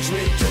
Teenage 0.00 0.47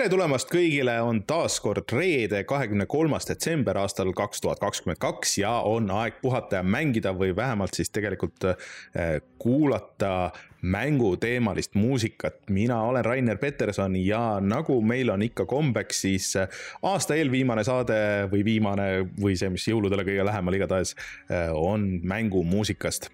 tere 0.00 0.14
tulemast 0.14 0.48
kõigile, 0.48 0.94
on 1.04 1.18
taas 1.28 1.58
kord 1.60 1.92
reede, 1.92 2.38
kahekümne 2.48 2.86
kolmas 2.88 3.26
detsember 3.28 3.76
aastal 3.82 4.14
kaks 4.16 4.40
tuhat 4.40 4.62
kakskümmend 4.62 4.96
kaks 5.02 5.34
ja 5.42 5.50
on 5.68 5.90
aeg 5.92 6.22
puhata 6.22 6.62
ja 6.62 6.64
mängida 6.64 7.12
või 7.12 7.34
vähemalt 7.36 7.76
siis 7.76 7.92
tegelikult 7.92 8.46
eh, 8.48 9.18
kuulata 9.36 10.30
mänguteemalist 10.62 11.76
muusikat. 11.76 12.40
mina 12.48 12.80
olen 12.82 13.04
Rainer 13.04 13.36
Peterson 13.36 13.96
ja 13.96 14.40
nagu 14.40 14.80
meil 14.80 15.12
on 15.12 15.20
ikka 15.22 15.44
kombeks, 15.44 16.00
siis 16.00 16.32
eh, 16.36 16.48
aasta 16.80 17.20
eelviimane 17.20 17.64
saade 17.64 18.00
või 18.32 18.44
viimane 18.44 18.90
või 19.20 19.36
see, 19.36 19.52
mis 19.52 19.68
jõuludele 19.68 20.08
kõige 20.08 20.24
lähemal 20.24 20.56
igatahes, 20.56 20.96
eh, 21.28 21.52
on 21.52 21.90
mängumuusikast 22.00 23.12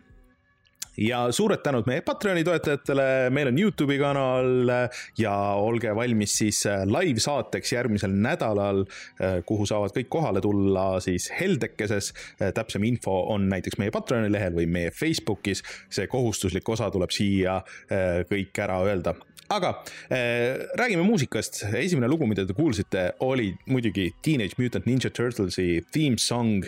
ja 0.97 1.27
suured 1.33 1.63
tänud 1.65 1.87
meie 1.89 2.03
Patreoni 2.07 2.45
toetajatele, 2.45 3.07
meil 3.35 3.51
on 3.51 3.59
Youtube'i 3.61 3.99
kanal 4.01 4.73
ja 5.19 5.35
olge 5.61 5.95
valmis 5.97 6.39
siis 6.41 6.63
äh, 6.71 6.85
live-saateks 6.89 7.73
järgmisel 7.73 8.15
nädalal, 8.15 8.85
kuhu 9.47 9.67
saavad 9.67 9.95
kõik 9.97 10.09
kohale 10.13 10.41
tulla 10.41 11.01
siis 11.05 11.29
Heldekeses. 11.41 12.13
täpsem 12.55 12.85
info 12.85 13.17
on 13.33 13.49
näiteks 13.49 13.79
meie 13.79 13.93
Patreoni 13.95 14.33
lehel 14.33 14.55
või 14.57 14.67
meie 14.67 14.91
Facebookis. 14.91 15.63
see 15.91 16.07
kohustuslik 16.07 16.69
osa 16.69 16.91
tuleb 16.91 17.11
siia 17.11 17.57
äh, 17.57 18.23
kõik 18.31 18.63
ära 18.63 18.81
öelda 18.85 19.15
aga 19.53 19.71
äh, 20.11 20.67
räägime 20.79 21.05
muusikast, 21.07 21.63
esimene 21.79 22.09
lugu, 22.11 22.27
mida 22.27 22.47
te 22.47 22.57
kuulsite, 22.57 23.07
oli 23.25 23.53
muidugi 23.71 24.09
Teenage 24.25 24.59
Mutant 24.59 24.87
Ninja 24.89 25.11
Turtlesi 25.15 25.85
theme 25.95 26.19
song. 26.19 26.67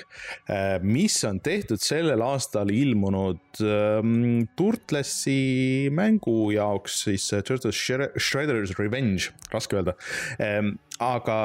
Äh,, 0.48 0.78
mis 0.82 1.18
on 1.26 1.40
tehtud 1.44 1.82
sellel 1.82 2.22
aastal 2.24 2.70
ilmunud 2.74 3.62
ähm, 3.64 4.46
Turtlesi 4.58 5.88
mängu 5.94 6.50
jaoks, 6.54 7.02
siis 7.08 7.28
äh, 7.32 7.42
Turtles 7.42 7.78
Shred- 7.78 8.16
Shredder's 8.18 8.76
Revenge, 8.78 9.32
raske 9.52 9.80
öelda. 9.80 9.96
Ähm,, 10.38 10.76
aga 11.02 11.38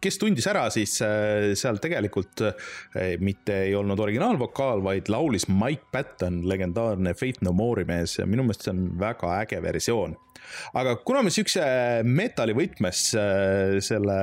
kes 0.00 0.16
tundis 0.20 0.46
ära, 0.48 0.64
siis 0.72 0.94
äh, 1.04 1.52
seal 1.58 1.80
tegelikult 1.82 2.40
äh, 2.46 3.16
mitte 3.20 3.62
ei 3.66 3.74
olnud 3.76 4.00
originaalvokaal, 4.00 4.82
vaid 4.84 5.10
laulis 5.12 5.46
Mike 5.52 5.90
Patton, 5.92 6.42
legendaarne 6.48 7.14
Faith 7.18 7.44
No 7.44 7.52
More'i 7.56 7.88
mees. 7.88 8.16
Ja 8.20 8.28
minu 8.28 8.46
meelest 8.46 8.64
see 8.66 8.74
on 8.74 8.86
väga 9.00 9.34
äge 9.42 9.60
versioon. 9.64 10.16
Aga 10.76 10.96
kuna 11.06 11.24
me 11.26 11.32
siukse 11.34 11.62
metali 12.06 12.54
võtmes 12.56 13.04
äh, 13.18 13.78
selle 13.84 14.18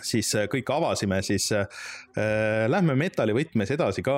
siis 0.00 0.30
kõik 0.48 0.70
avasime, 0.72 1.18
siis 1.24 1.50
lähme 2.72 2.94
metali 2.96 3.34
võtmes 3.36 3.68
edasi 3.74 4.00
ka 4.04 4.16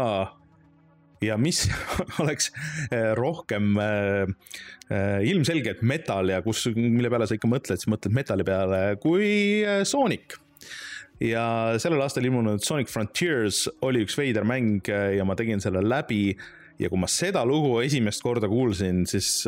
ja 1.24 1.34
mis 1.40 1.64
oleks 2.22 2.52
rohkem 3.18 3.74
ilmselgelt 5.26 5.82
metal 5.82 6.30
ja 6.30 6.38
kus, 6.44 6.68
mille 6.76 7.10
peale 7.10 7.26
sa 7.26 7.34
ikka 7.34 7.50
mõtled, 7.50 7.82
siis 7.82 7.90
mõtled 7.90 8.14
metali 8.14 8.46
peale 8.46 8.82
kui 9.02 9.64
Sonic. 9.88 10.38
ja 11.18 11.74
sellel 11.82 12.04
aastal 12.04 12.28
ilmunud 12.28 12.62
Sonic 12.62 12.92
Frontiers 12.92 13.64
oli 13.82 14.04
üks 14.06 14.14
veider 14.18 14.46
mäng 14.46 14.86
ja 14.86 15.26
ma 15.26 15.34
tegin 15.34 15.60
selle 15.64 15.82
läbi 15.82 16.36
ja 16.78 16.90
kui 16.92 17.00
ma 17.00 17.08
seda 17.10 17.44
lugu 17.48 17.78
esimest 17.84 18.22
korda 18.24 18.48
kuulsin, 18.50 19.04
siis 19.08 19.44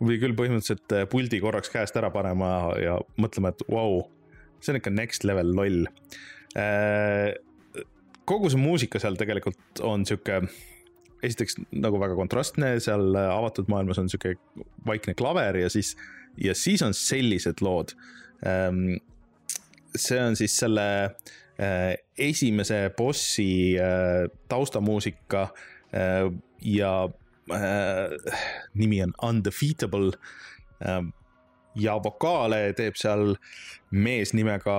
või 0.00 0.16
küll 0.22 0.36
põhimõtteliselt 0.36 1.10
puldi 1.12 1.40
korraks 1.42 1.72
käest 1.72 1.96
ära 2.00 2.10
panema 2.14 2.72
ja 2.80 2.96
mõtlema, 3.20 3.52
et 3.52 3.62
vau 3.68 4.00
wow,, 4.00 4.02
see 4.60 4.74
on 4.74 4.80
ikka 4.80 4.92
next 4.94 5.24
level 5.28 5.54
loll 5.56 5.86
kogu 8.30 8.50
see 8.52 8.60
muusika 8.60 9.00
seal 9.02 9.18
tegelikult 9.18 9.82
on 9.86 10.04
sihuke, 10.08 10.40
esiteks 11.26 11.58
nagu 11.82 12.00
väga 12.00 12.16
kontrastne, 12.18 12.72
seal 12.82 13.14
avatud 13.18 13.70
maailmas 13.72 14.00
on 14.02 14.10
sihuke 14.12 14.36
vaikne 14.86 15.16
klaver 15.18 15.60
ja 15.62 15.70
siis, 15.72 15.96
ja 16.40 16.54
siis 16.56 16.82
on 16.86 16.96
sellised 16.96 17.62
lood. 17.64 17.94
see 19.96 20.20
on 20.22 20.36
siis 20.38 20.54
selle 20.56 20.86
esimese 22.16 22.86
bossi 22.96 23.76
taustamuusika 24.48 25.48
ja 26.64 26.92
nimi 28.74 29.02
on 29.04 29.14
Undefeatable. 29.26 30.12
Ja 31.78 31.96
vokaale 32.02 32.72
teeb 32.74 32.96
seal 32.98 33.34
mees 33.94 34.32
nimega 34.34 34.76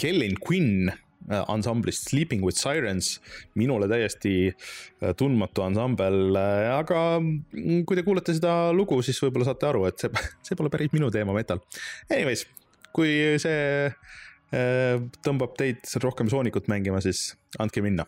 Kellen 0.00 0.38
Quinn 0.40 0.92
ansamblist 1.28 2.08
Sleeping 2.08 2.42
with 2.44 2.58
Sirens, 2.58 3.20
minule 3.54 3.88
täiesti 3.88 4.52
tundmatu 5.16 5.64
ansambel, 5.64 6.36
aga 6.36 7.00
kui 7.86 7.96
te 7.96 8.04
kuulete 8.04 8.34
seda 8.36 8.72
lugu, 8.76 9.00
siis 9.04 9.20
võib-olla 9.24 9.48
saate 9.48 9.70
aru, 9.70 9.86
et 9.88 10.04
see, 10.04 10.24
see 10.48 10.58
pole 10.58 10.72
päris 10.72 10.92
minu 10.96 11.10
teema 11.14 11.36
metal. 11.36 11.62
Anyways, 12.10 12.44
kui 12.94 13.16
see 13.42 13.88
tõmbab 15.24 15.56
teid 15.58 15.88
rohkem 16.04 16.28
soonikut 16.30 16.68
mängima, 16.70 17.00
siis 17.02 17.32
andke 17.58 17.82
minna 17.84 18.06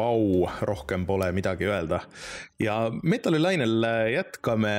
vau, 0.00 0.48
rohkem 0.66 1.06
pole 1.08 1.30
midagi 1.36 1.68
öelda. 1.68 2.02
ja 2.60 2.82
Metali 3.02 3.38
lainel 3.38 3.84
jätkame 4.14 4.74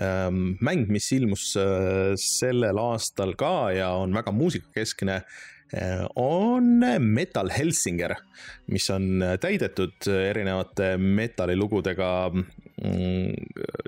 ähm, 0.00 0.56
mäng, 0.60 0.86
mis 0.92 1.10
ilmus 1.16 1.52
äh, 1.60 2.14
sellel 2.20 2.78
aastal 2.82 3.36
ka 3.38 3.70
ja 3.74 3.92
on 3.96 4.14
väga 4.16 4.34
muusikakeskne 4.34 5.20
äh, 5.22 6.04
on 6.14 6.82
Metal 7.00 7.50
Helsinger, 7.50 8.16
mis 8.66 8.90
on 8.90 9.24
täidetud 9.40 10.10
erinevate 10.10 10.94
metalilugudega 10.98 12.12
mm, 12.34 13.32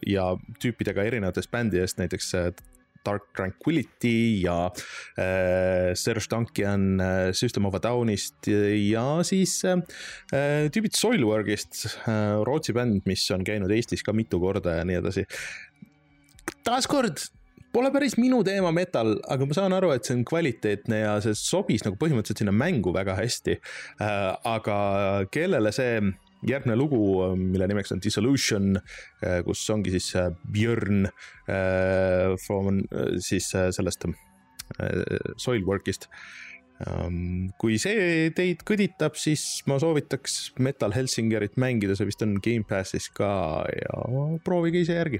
ja 0.06 0.32
tüüpidega 0.62 1.06
erinevatest 1.10 1.50
bändidest, 1.50 2.00
näiteks 2.00 2.34
äh, 2.38 2.50
Dark 3.08 3.30
Tranquility 3.36 4.42
ja 4.42 4.66
äh, 5.16 5.94
Serge 5.96 6.28
Tankian 6.28 7.00
äh, 7.00 7.32
System 7.32 7.66
of 7.66 7.78
a 7.78 7.82
Downist 7.82 8.48
ja 8.48 9.06
siis 9.24 9.62
äh, 9.64 9.80
tüübid 10.72 10.96
Soilworkist 10.96 11.86
äh,, 12.04 12.36
Rootsi 12.44 12.76
bänd, 12.76 13.06
mis 13.08 13.24
on 13.34 13.46
käinud 13.46 13.72
Eestis 13.72 14.04
ka 14.04 14.14
mitu 14.16 14.40
korda 14.42 14.78
ja 14.80 14.86
nii 14.88 15.00
edasi. 15.00 15.24
taaskord 16.66 17.24
pole 17.72 17.90
päris 17.92 18.16
minu 18.18 18.40
teema 18.44 18.72
metal, 18.74 19.16
aga 19.28 19.46
ma 19.48 19.56
saan 19.56 19.74
aru, 19.76 19.92
et 19.94 20.06
see 20.08 20.16
on 20.16 20.24
kvaliteetne 20.28 21.02
ja 21.02 21.18
see 21.24 21.36
sobis 21.36 21.84
nagu 21.86 21.98
põhimõtteliselt 22.00 22.44
sinna 22.44 22.54
mängu 22.54 22.92
väga 22.96 23.16
hästi 23.18 23.58
äh,. 23.58 24.32
aga 24.56 24.78
kellele 25.32 25.72
see 25.74 26.00
järgmine 26.46 26.76
lugu, 26.78 27.00
mille 27.38 27.66
nimeks 27.70 27.92
on 27.94 28.02
Dissolution, 28.02 28.76
kus 29.46 29.64
ongi 29.74 29.94
siis 29.96 30.12
Björn 30.52 31.08
äh, 31.08 32.34
from 32.44 32.82
siis 33.24 33.50
äh, 33.54 33.70
sellest 33.74 34.06
äh, 34.06 34.12
Soilworkist. 35.36 36.08
kui 37.58 37.74
see 37.82 38.28
teid 38.38 38.60
kõditab, 38.62 39.16
siis 39.18 39.64
ma 39.66 39.80
soovitaks 39.82 40.52
Metal 40.62 40.92
Helsingerit 40.94 41.56
mängida, 41.58 41.96
see 41.98 42.06
vist 42.06 42.22
on 42.22 42.36
Gamepassis 42.38 43.08
ka 43.10 43.30
ja 43.66 44.04
proovige 44.46 44.84
ise 44.84 44.94
järgi 44.94 45.18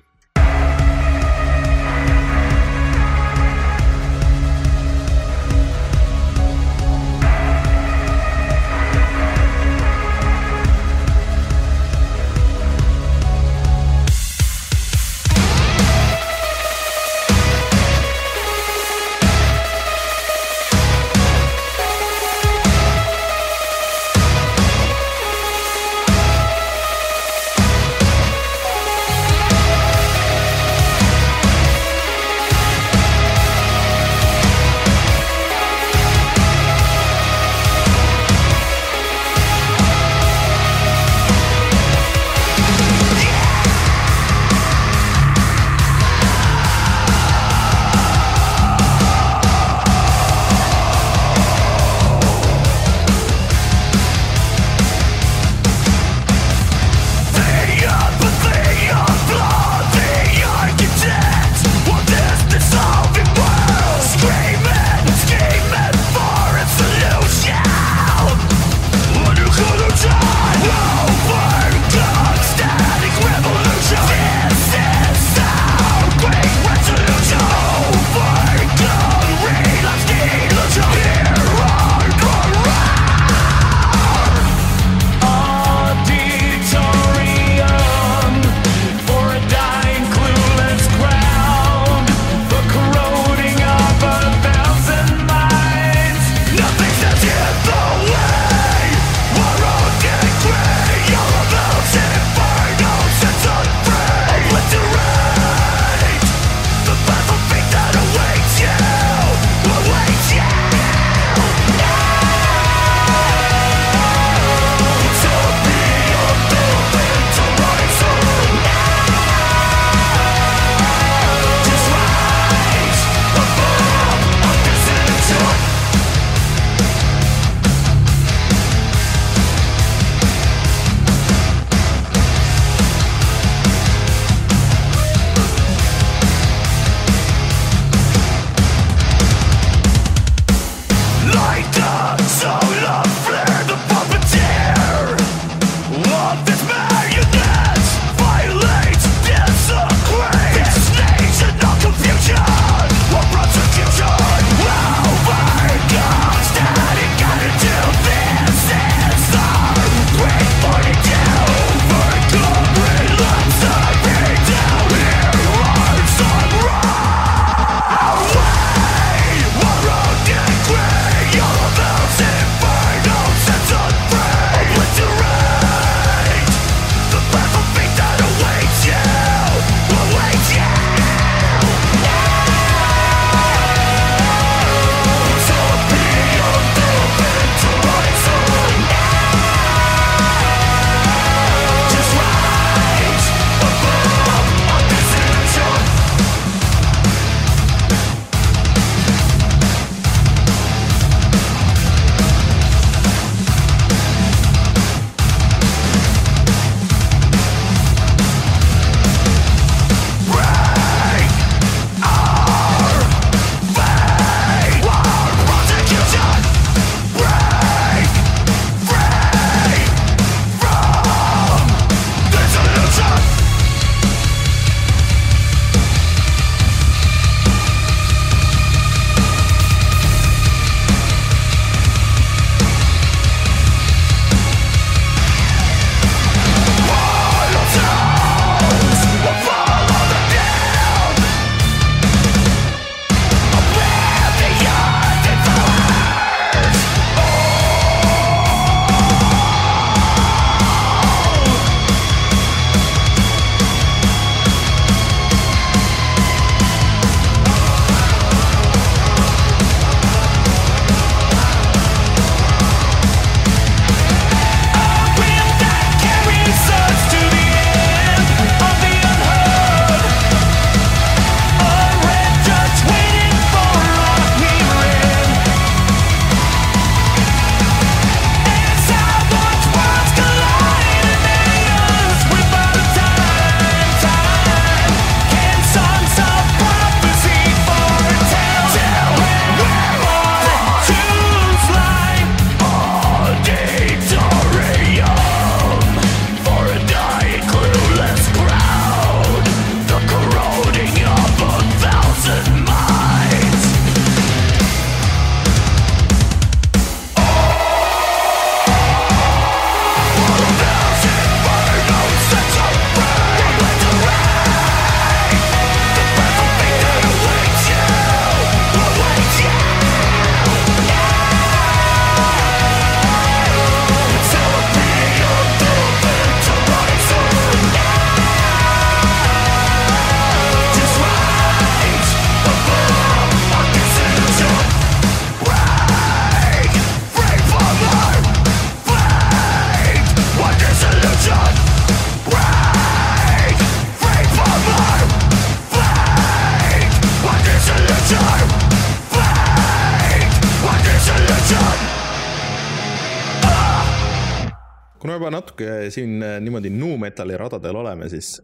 siin 355.95 356.23
äh, 356.23 356.39
niimoodi 356.43 356.71
nu 356.75 356.97
metal'i 357.01 357.37
radadel 357.39 357.77
oleme, 357.77 358.09
siis 358.13 358.39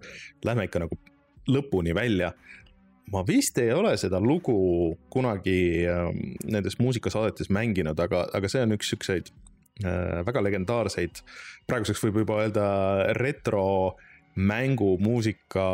lähme 0.44 0.68
ikka 0.68 0.84
nagu 0.84 0.98
lõpuni 1.50 1.94
välja. 1.94 2.32
ma 3.12 3.20
vist 3.26 3.58
ei 3.60 3.72
ole 3.72 3.96
seda 4.00 4.16
lugu 4.20 4.96
kunagi 5.12 5.84
ähm, 5.84 6.20
nendes 6.48 6.78
muusikasaadetes 6.78 7.50
mänginud, 7.52 7.98
aga, 8.00 8.22
aga 8.32 8.48
see 8.48 8.62
on 8.64 8.72
üks 8.78 8.88
siukseid 8.94 9.28
äh, 9.84 10.22
väga 10.24 10.40
legendaarseid, 10.40 11.20
praeguseks 11.68 12.00
võib 12.06 12.22
juba 12.22 12.40
öelda 12.42 12.68
retro 13.20 13.96
mängumuusika 14.34 15.66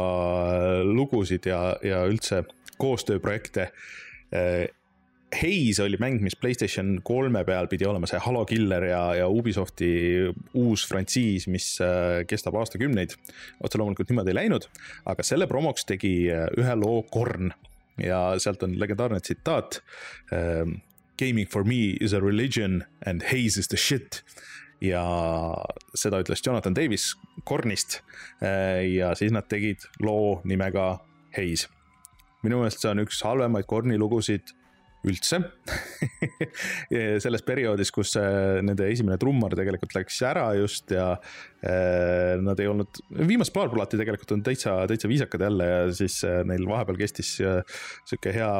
lugusid 0.84 1.46
ja, 1.48 1.76
ja 1.86 2.02
üldse 2.10 2.42
koostööprojekte 2.82 3.70
äh, 3.70 4.66
Haze 5.30 5.82
oli 5.84 5.98
mäng, 6.02 6.18
mis 6.24 6.34
Playstation 6.36 6.96
kolme 7.06 7.44
peal 7.46 7.68
pidi 7.70 7.86
olema 7.86 8.08
see 8.10 8.18
Halo 8.22 8.42
Killer 8.48 8.84
ja, 8.88 9.02
ja 9.20 9.28
Ubisofti 9.30 9.90
uus 10.58 10.82
frantsiis, 10.90 11.46
mis 11.46 11.72
äh, 11.84 12.24
kestab 12.26 12.58
aastakümneid. 12.58 13.14
otse 13.62 13.78
loomulikult 13.78 14.10
niimoodi 14.10 14.34
ei 14.34 14.38
läinud, 14.42 14.66
aga 15.06 15.26
selle 15.26 15.46
promoks 15.50 15.86
tegi 15.86 16.14
äh, 16.34 16.48
ühe 16.58 16.76
loo 16.78 17.04
Korn 17.14 17.52
ja 18.02 18.20
sealt 18.40 18.62
on 18.64 18.78
legendaarne 18.80 19.20
tsitaat. 19.20 19.82
Gaming 21.20 21.48
for 21.52 21.64
me 21.64 21.98
is 22.00 22.14
a 22.16 22.20
religion 22.20 22.84
and 23.06 23.22
haze 23.28 23.60
is 23.60 23.68
the 23.68 23.76
shit 23.76 24.22
ja 24.80 25.02
seda 25.94 26.22
ütles 26.22 26.40
Jonathan 26.46 26.74
Davis 26.74 27.12
Kornist. 27.44 28.00
ja 28.88 29.12
siis 29.14 29.32
nad 29.32 29.48
tegid 29.48 29.84
loo 30.00 30.40
nimega 30.44 30.94
Haze. 31.36 31.68
minu 32.42 32.62
meelest 32.62 32.80
see 32.80 32.90
on 32.90 33.04
üks 33.04 33.20
halvemaid 33.22 33.68
Korni 33.68 33.98
lugusid 34.00 34.54
üldse 35.08 35.40
selles 37.24 37.44
perioodis, 37.46 37.92
kus 37.94 38.12
äh, 38.20 38.60
nende 38.64 38.88
esimene 38.92 39.16
trummar 39.20 39.54
tegelikult 39.56 39.94
läks 39.96 40.20
ära 40.28 40.46
just 40.58 40.92
ja 40.92 41.14
äh, 41.16 42.36
nad 42.42 42.60
ei 42.60 42.68
olnud, 42.70 43.02
viimased 43.16 43.54
paar 43.56 43.72
plaati 43.72 44.00
tegelikult 44.00 44.36
on 44.36 44.44
täitsa, 44.46 44.76
täitsa 44.90 45.10
viisakad 45.10 45.46
jälle 45.48 45.68
ja 45.68 45.82
siis 45.96 46.20
äh, 46.28 46.42
neil 46.48 46.68
vahepeal 46.68 47.00
kestis 47.00 47.36
sihuke 47.40 48.34
hea 48.36 48.50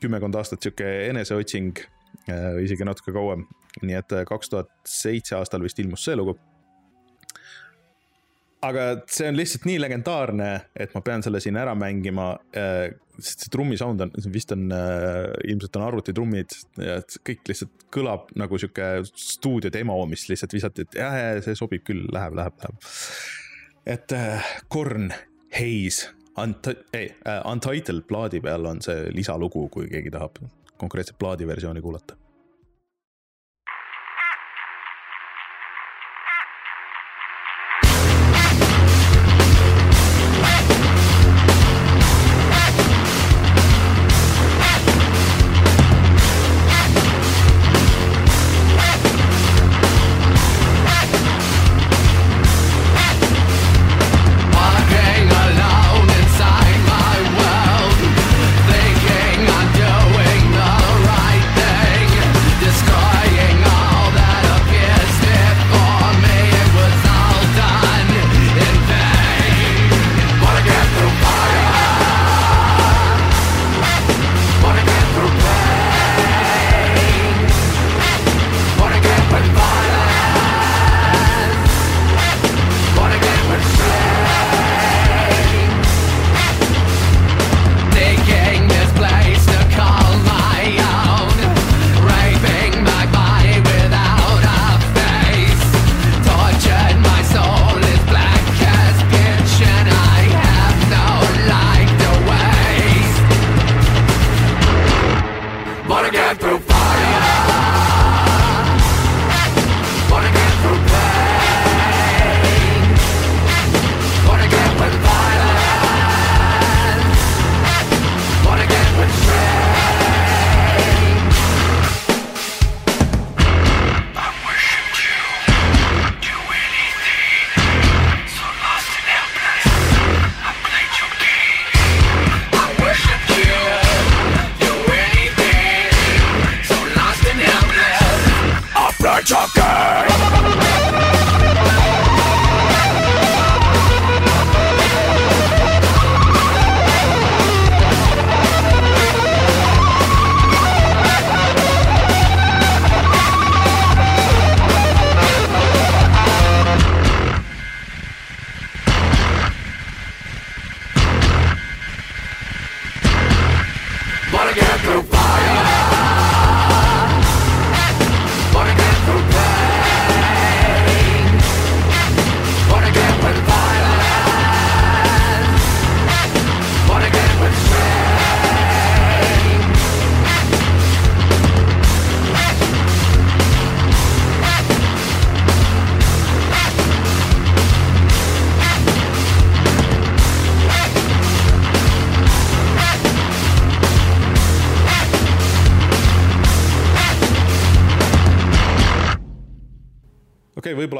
kümmekond 0.00 0.36
aastat 0.40 0.64
sihuke 0.64 0.88
eneseotsing 1.10 1.82
isegi 2.62 2.84
natuke 2.86 3.12
kauem. 3.14 3.44
nii 3.86 3.96
et 3.96 4.12
kaks 4.26 4.50
tuhat 4.50 4.70
seitse 4.88 5.36
aastal 5.36 5.62
vist 5.62 5.78
ilmus 5.78 6.04
see 6.08 6.16
lugu 6.18 6.34
aga 8.66 8.84
see 9.08 9.28
on 9.30 9.38
lihtsalt 9.38 9.66
nii 9.68 9.78
legendaarne, 9.80 10.50
et 10.76 10.92
ma 10.96 11.02
pean 11.04 11.24
selle 11.24 11.40
siin 11.42 11.58
ära 11.60 11.74
mängima. 11.78 12.32
sest 13.20 13.44
see 13.44 13.52
trummisound 13.52 14.00
on, 14.00 14.12
vist 14.32 14.52
on 14.54 14.70
äh, 14.72 15.26
ilmselt 15.52 15.74
on 15.76 15.82
arvutitrummid 15.84 16.54
ja 16.80 16.94
kõik 17.26 17.42
lihtsalt 17.50 17.84
kõlab 17.92 18.30
nagu 18.40 18.60
sihuke 18.60 19.02
stuudiodemo, 19.04 19.98
mis 20.08 20.24
lihtsalt 20.30 20.54
visati, 20.56 20.86
et 20.86 20.96
jah, 21.02 21.18
see 21.44 21.58
sobib 21.58 21.84
küll, 21.84 22.06
läheb, 22.14 22.38
läheb, 22.38 22.56
läheb. 22.62 22.88
et 23.96 24.16
äh, 24.16 24.54
Korn, 24.72 25.10
Haze, 25.52 26.14
ei 26.94 27.10
äh,, 27.26 27.42
Untitled 27.44 28.06
plaadi 28.08 28.40
peal 28.40 28.64
on 28.70 28.80
see 28.80 29.10
lisalugu, 29.12 29.66
kui 29.68 29.90
keegi 29.92 30.12
tahab 30.14 30.40
konkreetset 30.80 31.18
plaadiversiooni 31.20 31.84
kuulata. 31.84 32.16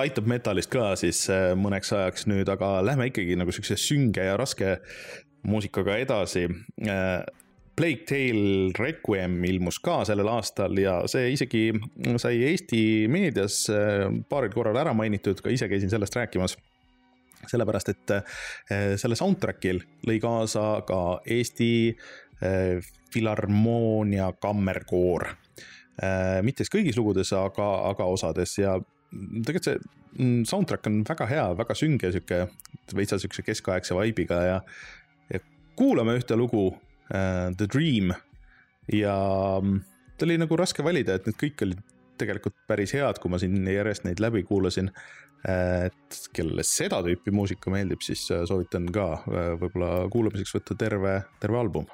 Võib-olla 0.01 0.09
aitab 0.09 0.29
metallist 0.31 0.71
ka 0.73 0.95
siis 0.97 1.27
äh, 1.29 1.53
mõneks 1.59 1.93
ajaks 1.93 2.27
nüüd, 2.31 2.49
aga 2.49 2.81
lähme 2.85 3.11
ikkagi 3.11 3.37
nagu 3.37 3.53
siukse 3.53 3.77
sünge 3.77 4.25
ja 4.25 4.37
raske 4.39 4.79
muusikaga 5.45 5.97
edasi. 6.01 6.47
Plague 7.77 8.05
Tale 8.09 8.73
Requiem 8.77 9.43
ilmus 9.45 9.79
ka 9.81 10.03
sellel 10.05 10.29
aastal 10.29 10.77
ja 10.81 11.01
see 11.09 11.31
isegi 11.33 11.71
sai 12.21 12.43
Eesti 12.51 13.09
meedias 13.09 13.63
äh, 13.73 14.09
paaril 14.29 14.53
korral 14.53 14.79
ära 14.81 14.95
mainitud, 14.97 15.41
ka 15.41 15.53
ise 15.53 15.69
käisin 15.69 15.93
sellest 15.93 16.17
rääkimas 16.17 16.57
sellepärast, 17.49 17.93
et 17.93 18.15
äh, 18.17 18.41
selle 19.01 19.17
soundtrack'il 19.17 19.81
lõi 20.09 20.17
kaasa 20.21 20.83
ka 20.89 21.21
Eesti 21.25 21.73
äh, 21.91 22.81
Filharmoonia 23.13 24.33
kammerkoor. 24.41 25.25
mitte 26.47 26.63
siis 26.63 26.71
kõigis 26.73 26.97
lugudes, 26.97 27.33
aga, 27.37 27.67
aga 27.91 28.07
osades 28.09 28.55
ja 28.57 28.79
tegelikult 29.11 29.69
see 29.69 29.79
mm, 30.19 30.43
soundtrack 30.49 30.89
on 30.91 31.03
väga 31.09 31.29
hea, 31.31 31.47
väga 31.59 31.77
sünge, 31.79 32.13
sihuke 32.15 32.45
veitsa 32.97 33.19
siukse 33.23 33.45
keskaegse 33.47 33.97
vibe'iga 33.99 34.41
ja, 34.47 34.59
ja 35.31 35.43
kuulame 35.79 36.17
ühte 36.21 36.39
lugu 36.39 36.69
uh,, 36.71 37.49
The 37.57 37.67
Dream 37.67 38.13
ja 38.93 39.17
mm, 39.63 39.81
ta 40.19 40.29
oli 40.29 40.39
nagu 40.41 40.59
raske 40.59 40.85
valida, 40.85 41.17
et 41.17 41.29
need 41.29 41.39
kõik 41.41 41.67
olid 41.67 41.83
tegelikult 42.21 42.57
päris 42.69 42.93
head, 42.97 43.19
kui 43.21 43.33
ma 43.33 43.41
siin 43.41 43.59
järjest 43.69 44.07
neid 44.09 44.23
läbi 44.23 44.45
kuulasin. 44.49 44.93
et 45.49 46.17
kellele 46.37 46.61
seda 46.69 46.99
tüüpi 47.01 47.33
muusika 47.33 47.71
meeldib, 47.73 48.03
siis 48.05 48.27
äh, 48.29 48.43
soovitan 48.45 48.91
ka 48.93 49.07
äh, 49.23 49.47
võib-olla 49.57 50.03
kuulamiseks 50.13 50.53
võtta 50.59 50.75
terve, 50.77 51.15
terve 51.41 51.57
album. 51.57 51.87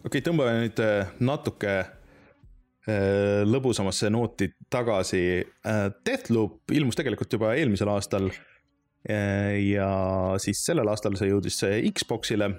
Okei 0.00 0.20
okay,, 0.20 0.24
tõmbame 0.24 0.54
nüüd 0.62 0.80
äh, 0.84 1.10
natuke 1.24 1.74
äh, 1.80 3.42
lõbusamasse 3.48 4.10
nooti 4.12 4.50
tagasi. 4.72 5.22
Deathloop 6.06 6.72
ilmus 6.76 6.98
tegelikult 6.98 7.32
juba 7.36 7.54
eelmisel 7.58 7.92
aastal. 7.92 8.30
ja 9.00 9.86
siis 10.36 10.58
sellel 10.60 10.90
aastal 10.92 11.14
see 11.16 11.30
jõudis 11.30 11.56
Xbox'ile. 11.96 12.50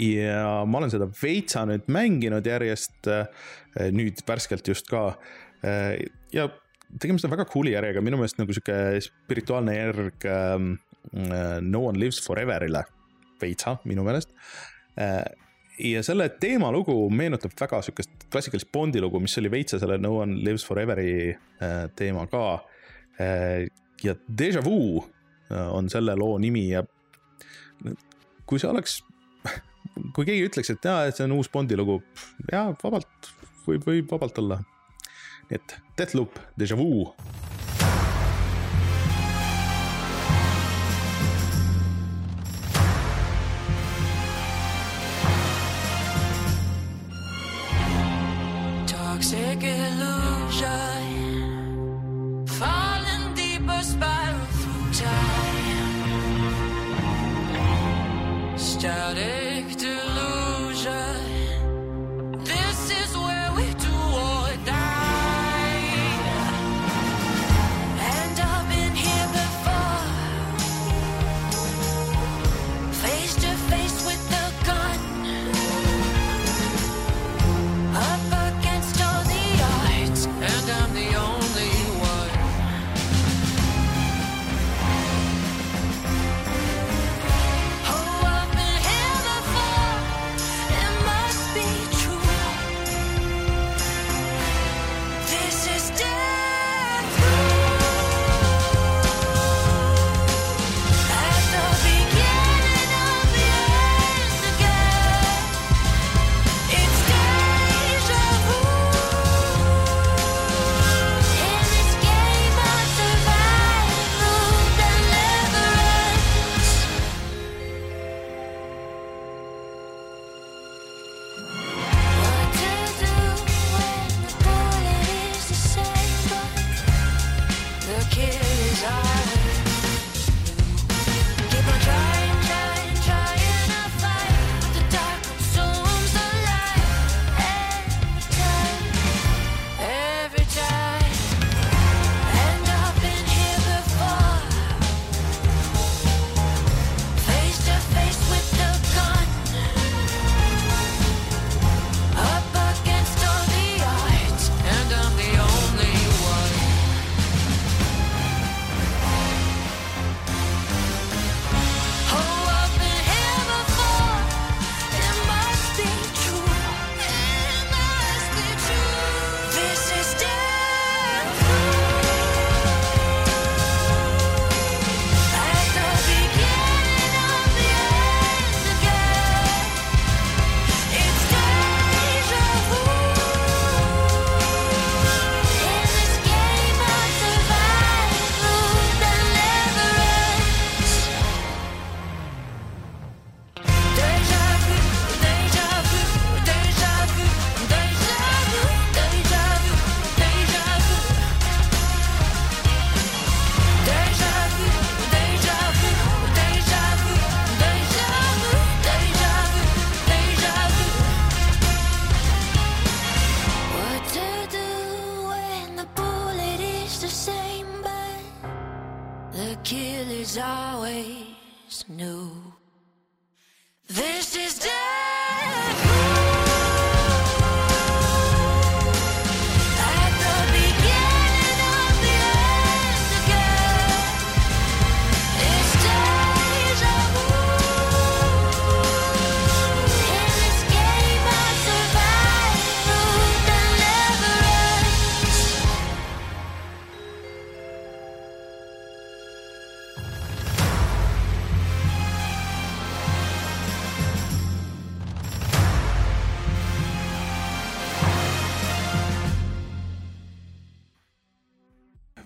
ja 0.00 0.64
ma 0.64 0.78
olen 0.78 0.92
seda 0.92 1.08
veitsa 1.20 1.66
nüüd 1.68 1.84
mänginud 1.92 2.46
järjest, 2.48 3.10
nüüd 3.92 4.22
värskelt 4.26 4.68
just 4.68 4.88
ka. 4.88 5.18
ja 6.32 6.48
tegemist 6.98 7.28
on 7.28 7.34
väga 7.34 7.44
cool'i 7.52 7.76
järjega, 7.76 8.00
minu 8.00 8.16
meelest 8.16 8.40
nagu 8.40 8.56
sihuke 8.56 9.02
spirituaalne 9.04 9.76
järg 9.76 10.28
ähm, 10.32 10.76
No 11.62 11.84
one 11.86 12.00
lives 12.00 12.18
forever'ile, 12.24 12.82
veitsa 13.38 13.76
minu 13.84 14.02
meelest 14.02 14.32
ja 15.78 16.02
selle 16.06 16.28
teemalugu 16.40 16.94
meenutab 17.10 17.52
väga 17.60 17.82
sihukest 17.82 18.28
klassikalist 18.32 18.72
Bondi 18.72 19.00
lugu, 19.00 19.20
mis 19.20 19.38
oli 19.38 19.50
veitsa 19.50 19.78
selle 19.82 19.98
No 19.98 20.16
One 20.22 20.38
Lives 20.44 20.64
Forever'i 20.66 21.34
äh, 21.34 21.76
teema 21.96 22.26
ka. 22.26 22.46
ja 24.02 24.14
Deja 24.38 24.64
Vu 24.64 25.00
äh, 25.00 25.68
on 25.72 25.90
selle 25.90 26.16
loo 26.16 26.38
nimi 26.38 26.68
ja 26.68 26.82
kui 28.46 28.60
see 28.60 28.68
oleks 28.68 29.00
kui 30.14 30.26
keegi 30.28 30.46
ütleks, 30.48 30.72
et 30.72 30.88
jaa, 30.88 31.04
et 31.08 31.16
see 31.16 31.26
on 31.26 31.36
uus 31.38 31.50
Bondi 31.52 31.78
lugu, 31.78 32.00
jaa, 32.52 32.70
vabalt, 32.82 33.30
võib, 33.66 33.86
võib 33.86 34.16
vabalt 34.16 34.40
olla. 34.42 34.60
nii 35.50 35.60
et 35.60 35.78
Deathloop, 35.98 36.40
Deja 36.58 36.78
Vu. 36.78 37.06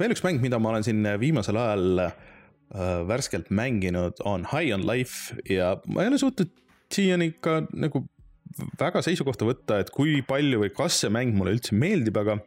Veel 0.01 0.15
üks 0.15 0.25
mäng, 0.25 0.41
mida 0.43 0.61
ma 0.63 0.73
olen 0.73 0.87
siin 0.87 1.05
viimasel 1.21 1.59
ajal 1.61 2.05
äh, 2.07 2.15
värskelt 3.09 3.51
mänginud, 3.55 4.23
on 4.25 4.47
High 4.53 4.75
on 4.77 4.87
Life 4.89 5.37
ja 5.51 5.75
ma 5.87 6.05
ei 6.05 6.13
ole 6.13 6.21
suutnud 6.23 6.55
siiani 6.91 7.35
ka 7.45 7.61
nagu 7.71 8.07
väga 8.81 9.03
seisukohta 9.07 9.47
võtta, 9.47 9.79
et 9.83 9.93
kui 9.95 10.21
palju 10.27 10.65
või 10.65 10.73
kas 10.75 11.03
see 11.03 11.13
mäng 11.13 11.37
mulle 11.37 11.55
üldse 11.57 11.77
meeldib, 11.77 12.19
aga 12.19 12.41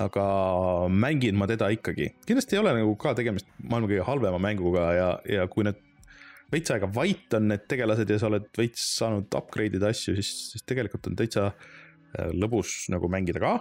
aga 0.00 0.24
mängin 0.88 1.36
ma 1.36 1.48
teda 1.50 1.68
ikkagi. 1.74 2.12
kindlasti 2.26 2.56
ei 2.56 2.60
ole 2.62 2.72
nagu 2.78 2.94
ka 3.00 3.12
tegemist 3.18 3.48
maailma 3.58 3.90
kõige 3.90 4.06
halvema 4.06 4.38
mänguga 4.40 4.84
ja, 4.96 5.08
ja 5.28 5.46
kui 5.50 5.66
need 5.66 5.80
veits 6.50 6.72
aega 6.72 6.88
vait 6.94 7.34
on 7.36 7.50
need 7.50 7.66
tegelased 7.70 8.10
ja 8.10 8.18
sa 8.18 8.30
oled 8.30 8.46
veits 8.58 8.86
saanud 8.96 9.34
upgrade 9.38 9.76
ida 9.78 9.90
asju, 9.90 10.16
siis, 10.18 10.30
siis 10.54 10.66
tegelikult 10.66 11.10
on 11.10 11.18
täitsa 11.18 11.50
äh, 11.50 12.30
lõbus 12.32 12.86
nagu 12.94 13.10
mängida 13.12 13.42
ka 13.42 13.54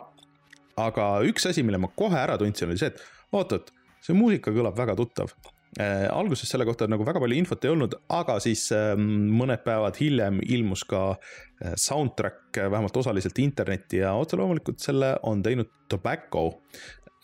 aga 0.88 1.12
üks 1.28 1.50
asi, 1.50 1.64
mille 1.66 1.82
ma 1.82 1.92
kohe 1.96 2.18
ära 2.20 2.38
tundsin, 2.40 2.70
oli 2.72 2.82
see, 2.82 2.92
et 2.94 3.36
oot-oot, 3.36 3.72
see 4.06 4.18
muusika 4.18 4.54
kõlab 4.56 4.78
väga 4.78 4.96
tuttav 5.00 5.34
äh,. 5.78 6.08
alguses 6.12 6.50
selle 6.50 6.66
kohta 6.68 6.88
nagu 6.90 7.06
väga 7.08 7.22
palju 7.22 7.38
infot 7.38 7.66
ei 7.66 7.74
olnud, 7.74 7.96
aga 8.16 8.40
siis 8.44 8.68
äh, 8.76 8.94
mõned 8.98 9.64
päevad 9.66 10.00
hiljem 10.02 10.42
ilmus 10.48 10.86
ka 10.90 11.04
äh, 11.14 11.76
soundtrack 11.76 12.58
äh, 12.58 12.72
vähemalt 12.72 12.98
osaliselt 12.98 13.40
internetti 13.44 14.02
ja 14.04 14.16
otse 14.18 14.40
loomulikult 14.40 14.82
selle 14.84 15.16
on 15.30 15.44
teinud 15.46 15.72
Tobacco 15.92 16.48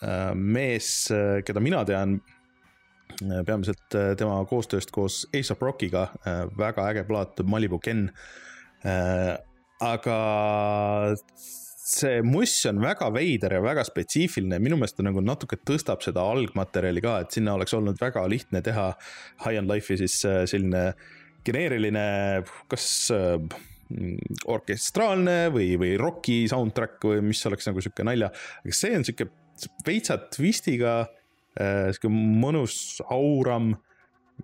äh,. 0.04 0.32
mees, 0.36 1.08
keda 1.46 1.64
mina 1.64 1.84
tean 1.88 2.20
äh, 2.20 3.42
peamiselt 3.48 3.98
äh, 3.98 4.14
tema 4.20 4.38
koostööst 4.50 4.94
koos 4.94 5.24
A$AP 5.34 5.62
Rockiga 5.62 6.10
äh,, 6.22 6.46
väga 6.58 6.90
äge 6.92 7.06
plaat 7.10 7.42
Malibu 7.48 7.80
Ken 7.80 8.10
äh,. 8.86 9.36
aga 9.82 10.20
see 11.86 12.22
muss 12.26 12.56
on 12.66 12.80
väga 12.82 13.12
veider 13.14 13.54
ja 13.54 13.62
väga 13.62 13.84
spetsiifiline, 13.86 14.58
minu 14.64 14.80
meelest 14.80 14.98
ta 14.98 15.06
nagu 15.06 15.22
natuke 15.22 15.60
tõstab 15.62 16.02
seda 16.02 16.24
algmaterjali 16.34 17.04
ka, 17.06 17.20
et 17.22 17.38
sinna 17.38 17.54
oleks 17.58 17.76
olnud 17.78 18.02
väga 18.02 18.24
lihtne 18.32 18.62
teha 18.66 18.88
High 19.44 19.62
on 19.62 19.70
Life'i 19.70 20.00
siis 20.02 20.18
äh, 20.26 20.42
selline 20.50 20.88
geneeriline, 21.46 22.06
kas 22.72 22.88
äh, 23.14 23.38
orkestraalne 24.50 25.52
või, 25.54 25.76
või 25.78 25.94
roki 26.02 26.40
soundtrack 26.50 27.06
või 27.06 27.22
mis 27.28 27.46
oleks 27.46 27.70
nagu 27.70 27.86
sihuke 27.86 28.08
nalja, 28.08 28.32
aga 28.64 28.78
see 28.82 28.98
on 28.98 29.06
sihuke 29.06 29.30
veitsa 29.86 30.18
twistiga 30.34 30.98
äh,, 31.06 31.94
sihuke 31.94 32.10
mõnus 32.10 32.98
auram, 33.06 33.76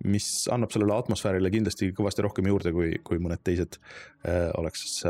mis 0.06 0.46
annab 0.46 0.70
sellele 0.72 0.94
atmosfäärile 0.94 1.50
kindlasti 1.52 1.90
kõvasti 1.92 2.22
rohkem 2.24 2.46
juurde, 2.48 2.70
kui, 2.72 2.94
kui 3.04 3.18
mõned 3.20 3.42
teised 3.44 3.82
oleks 4.56 5.02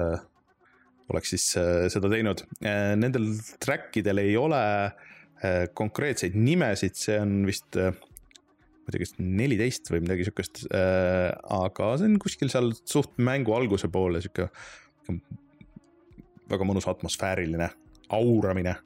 oleks 1.11 1.35
siis 1.35 1.49
äh, 1.61 1.89
seda 1.93 2.11
teinud. 2.13 2.45
Nendel 2.63 3.33
track 3.63 3.99
idel 4.01 4.23
ei 4.23 4.37
ole 4.39 4.63
äh, 4.63 5.67
konkreetseid 5.75 6.39
nimesid, 6.39 6.97
see 6.99 7.19
on 7.21 7.43
vist, 7.49 7.77
ma 7.77 7.91
ei 7.91 8.95
tea, 8.95 9.03
kas 9.05 9.17
neliteist 9.19 9.93
või 9.93 10.05
midagi 10.07 10.29
sihukest. 10.29 10.65
aga 10.73 11.93
see 11.99 12.11
on 12.11 12.19
kuskil 12.23 12.53
seal 12.53 12.73
suht 12.83 13.19
mängu 13.23 13.55
alguse 13.57 13.91
poole 13.93 14.23
sihuke 14.25 14.51
väga 16.53 16.67
mõnus 16.69 16.89
atmosfääriline 16.91 17.71
auramine. 18.13 18.77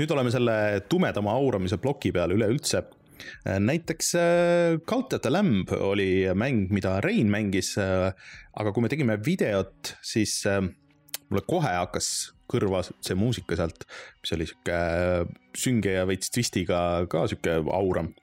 Nüüd 0.00 0.14
oleme 0.14 0.32
selle 0.32 0.56
tumedama 0.88 1.34
auramise 1.36 1.76
ploki 1.80 2.12
peal 2.16 2.32
üleüldse. 2.32 2.86
näiteks 3.44 4.14
äh, 4.16 4.78
Cult 4.88 5.12
of 5.12 5.20
the 5.20 5.30
Lamb 5.30 5.72
oli 5.76 6.24
mäng, 6.34 6.70
mida 6.72 7.00
Rein 7.04 7.28
mängis. 7.28 7.76
aga 7.76 8.72
kui 8.72 8.82
me 8.82 8.88
tegime 8.88 9.18
videot, 9.20 9.96
siis 10.02 10.40
äh, 10.48 10.62
mulle 11.28 11.44
kohe 11.46 11.68
hakkas 11.68 12.32
kõrva 12.50 12.80
see 12.82 13.14
muusika 13.14 13.58
sealt, 13.58 13.84
mis 14.22 14.32
oli 14.34 14.46
sihuke 14.48 14.76
äh, 14.76 15.24
sünge 15.56 15.92
ja 15.94 16.06
veits 16.08 16.32
twistiga 16.32 17.06
ka 17.10 17.26
sihuke 17.30 17.60
auram. 17.76 18.14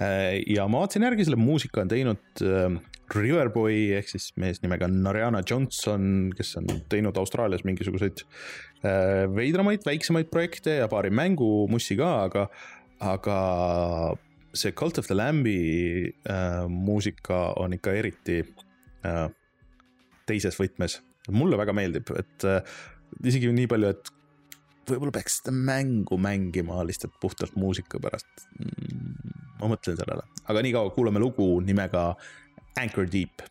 ja 0.00 0.66
ma 0.66 0.84
vaatasin 0.84 1.06
järgi, 1.06 1.28
selle 1.28 1.40
muusika 1.40 1.84
on 1.84 1.92
teinud 1.92 2.42
äh, 2.44 2.78
Riverboy 3.14 3.94
ehk 3.96 4.10
siis 4.10 4.32
mees 4.36 4.60
nimega 4.60 4.88
Narjana 4.90 5.40
Johnson, 5.40 6.32
kes 6.36 6.56
on 6.60 6.68
teinud 6.92 7.16
Austraalias 7.20 7.64
mingisuguseid 7.64 8.24
äh, 8.24 8.67
veidramaid, 8.82 9.82
väiksemaid 9.86 10.28
projekte 10.30 10.76
ja 10.78 10.88
paari 10.90 11.10
mängumussi 11.10 11.96
ka, 11.98 12.10
aga, 12.28 12.44
aga 13.02 13.38
see 14.54 14.72
Cult 14.72 14.98
of 14.98 15.06
the 15.06 15.14
Lamb'i 15.14 16.12
äh, 16.28 16.68
muusika 16.68 17.54
on 17.56 17.74
ikka 17.76 17.94
eriti 17.98 18.40
äh, 19.04 19.26
teises 20.26 20.58
võtmes. 20.58 21.00
mulle 21.28 21.58
väga 21.60 21.74
meeldib, 21.76 22.08
et 22.16 22.44
äh, 22.48 22.62
isegi 23.28 23.50
nii 23.52 23.68
palju, 23.68 23.90
et 23.92 24.12
võib-olla 24.88 25.12
peaks 25.18 25.42
seda 25.42 25.52
mängu 25.52 26.16
mängima 26.16 26.80
lihtsalt 26.88 27.18
puhtalt 27.20 27.56
muusika 27.60 28.00
pärast 28.00 28.46
mm,. 28.56 29.34
ma 29.60 29.68
mõtlen 29.74 29.98
sellele, 29.98 30.24
aga 30.48 30.64
niikaua 30.64 30.94
kuulame 30.96 31.20
lugu 31.20 31.50
nimega 31.60 32.14
Anchor 32.80 33.10
Deep 33.12 33.44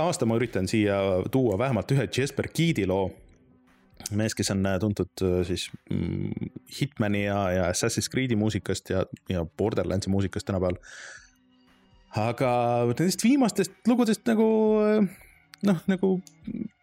iga 0.00 0.08
aasta 0.08 0.26
ma 0.28 0.38
üritan 0.40 0.68
siia 0.70 0.96
tuua 1.32 1.58
vähemalt 1.60 1.92
ühe 1.92 2.06
Jesper 2.08 2.48
Keedi 2.48 2.86
loo 2.88 3.10
mees, 4.16 4.34
kes 4.34 4.50
on 4.54 4.64
äh, 4.66 4.78
tuntud 4.80 5.22
äh, 5.26 5.40
siis 5.44 5.68
mm, 5.92 6.50
Hitmani 6.78 7.26
ja, 7.26 7.40
ja 7.52 7.66
Assassin's 7.68 8.08
Creed'i 8.10 8.38
muusikast 8.38 8.90
ja, 8.90 9.04
ja 9.28 9.44
Borderlandsi 9.44 10.10
muusikast 10.10 10.48
tänapäeval. 10.48 10.78
aga 12.16 12.50
nendest 12.88 13.24
viimastest 13.24 13.76
lugudest 13.86 14.24
nagu 14.30 14.48
äh, 14.80 15.04
noh, 15.68 15.84
nagu 15.90 16.14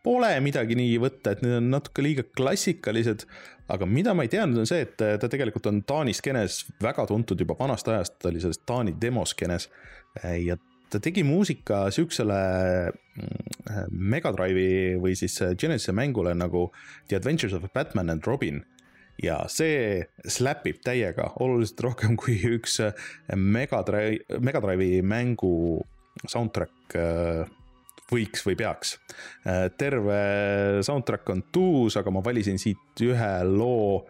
pole 0.06 0.30
midagi 0.46 0.78
nii 0.78 1.02
võtta, 1.02 1.34
et 1.34 1.42
need 1.44 1.58
on 1.58 1.72
natuke 1.74 2.06
liiga 2.06 2.24
klassikalised. 2.38 3.26
aga 3.68 3.90
mida 3.90 4.14
ma 4.14 4.24
ei 4.24 4.32
teadnud, 4.32 4.62
on 4.62 4.70
see, 4.70 4.86
et 4.86 4.96
ta 4.96 5.28
tegelikult 5.28 5.66
on 5.74 5.82
Taani 5.84 6.14
skeenes 6.16 6.62
väga 6.84 7.10
tuntud 7.10 7.42
juba 7.42 7.58
vanast 7.60 7.90
ajast, 7.92 8.22
ta 8.22 8.30
oli 8.30 8.46
selles 8.46 8.62
Taani 8.62 8.94
demoskeenes 9.02 9.68
ja 10.46 10.56
ta 10.90 11.02
tegi 11.04 11.24
muusika 11.28 11.88
siuksele 11.94 12.40
mm, 12.92 13.92
Mega 13.92 14.32
Drive'i 14.36 14.96
või 15.02 15.18
siis 15.20 15.36
Genesis'e 15.60 15.96
mängule 15.96 16.36
nagu 16.38 16.68
The 17.10 17.20
Adventures 17.20 17.56
of 17.58 17.68
Batman 17.74 18.14
and 18.14 18.28
Robin. 18.28 18.64
ja 19.18 19.40
see 19.50 20.04
slapib 20.30 20.84
täiega 20.86 21.32
oluliselt 21.42 21.80
rohkem 21.82 22.18
kui 22.22 22.38
üks 22.54 22.78
Mega 23.34 23.82
Drive, 23.84 24.40
Mega 24.40 24.62
Drive'i 24.62 25.02
mängu 25.02 25.82
soundtrack 26.30 26.96
äh, 26.96 27.48
võiks 28.12 28.46
või 28.46 28.56
peaks. 28.60 28.96
terve 29.78 30.20
soundtrack 30.86 31.30
on 31.30 31.44
tuus, 31.52 31.98
aga 32.00 32.12
ma 32.14 32.24
valisin 32.24 32.60
siit 32.62 33.04
ühe 33.04 33.32
loo, 33.44 34.06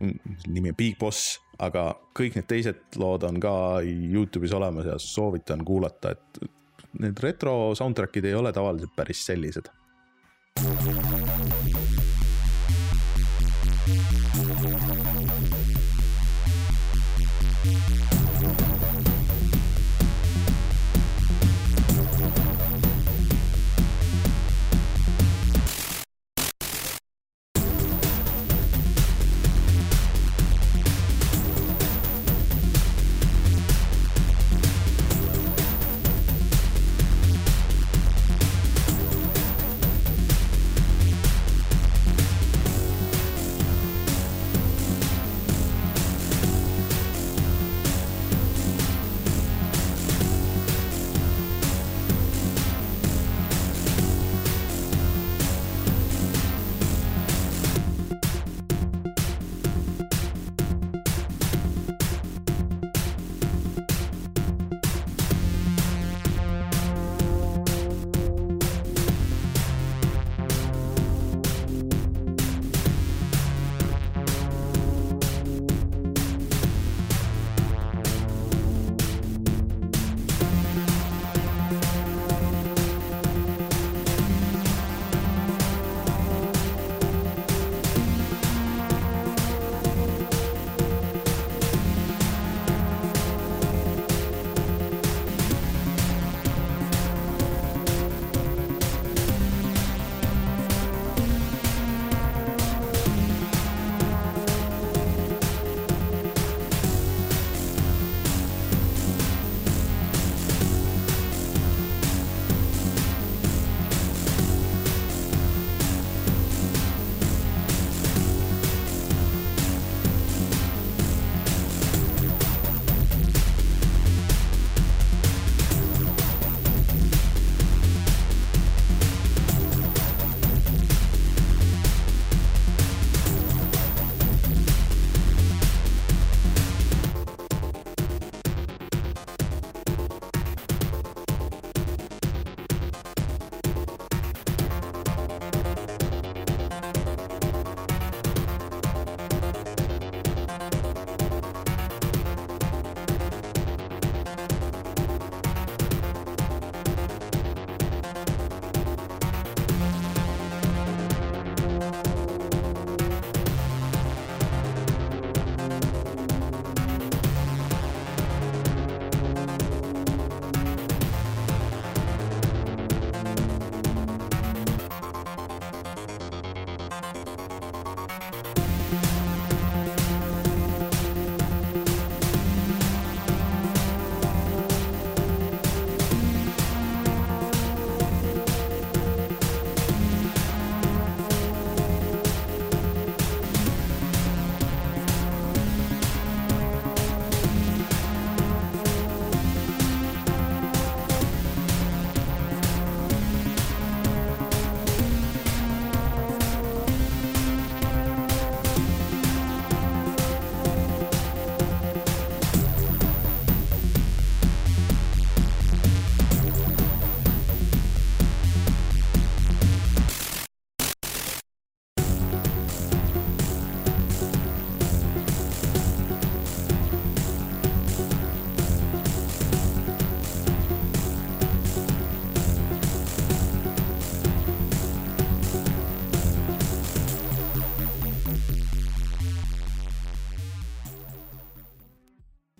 nimi 0.00 0.72
Big 0.76 0.98
Boss, 1.00 1.38
aga 1.62 1.88
kõik 2.16 2.36
need 2.36 2.48
teised 2.50 2.98
lood 3.00 3.24
on 3.28 3.40
ka 3.40 3.80
Youtube'is 3.84 4.54
olemas 4.56 4.86
ja 4.90 4.98
soovitan 5.00 5.64
kuulata, 5.64 6.12
et 6.16 6.40
need 7.00 7.18
retro 7.24 7.74
soundtrack'id 7.78 8.24
ei 8.28 8.36
ole 8.36 8.52
tavaliselt 8.52 8.96
päris 8.96 9.24
sellised. 9.26 9.72
Thank 14.66 15.40
you. 15.40 15.45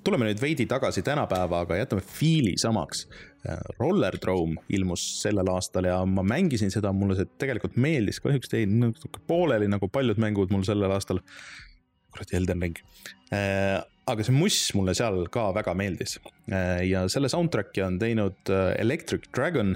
Tuleme 0.07 0.29
nüüd 0.29 0.41
veidi 0.43 0.67
tagasi 0.71 1.03
tänapäeva, 1.07 1.65
aga 1.65 1.81
jätame 1.81 2.05
fiili 2.05 2.55
samaks. 2.61 3.07
Rollerdrome 3.79 4.63
ilmus 4.75 5.05
sellel 5.23 5.49
aastal 5.53 5.87
ja 5.87 6.01
ma 6.09 6.25
mängisin 6.27 6.73
seda, 6.75 6.93
mulle 6.95 7.19
see 7.19 7.29
tegelikult 7.39 7.77
meeldis, 7.79 8.19
kahjuks 8.23 8.51
jäi 8.55 8.65
natuke 8.71 9.23
pooleli 9.27 9.69
nagu 9.71 9.89
paljud 9.93 10.19
mängud 10.23 10.55
mul 10.55 10.67
sellel 10.67 10.95
aastal. 10.95 11.23
kuradi 12.11 12.37
Elden 12.39 12.63
Ring. 12.63 12.79
aga 14.07 14.25
see 14.25 14.35
muss 14.35 14.59
mulle 14.79 14.95
seal 14.95 15.27
ka 15.31 15.51
väga 15.55 15.75
meeldis 15.75 16.17
ja 16.87 17.03
selle 17.13 17.29
soundtrack'i 17.29 17.83
on 17.85 17.99
teinud 17.99 18.53
Electric 18.79 19.27
Dragon 19.35 19.75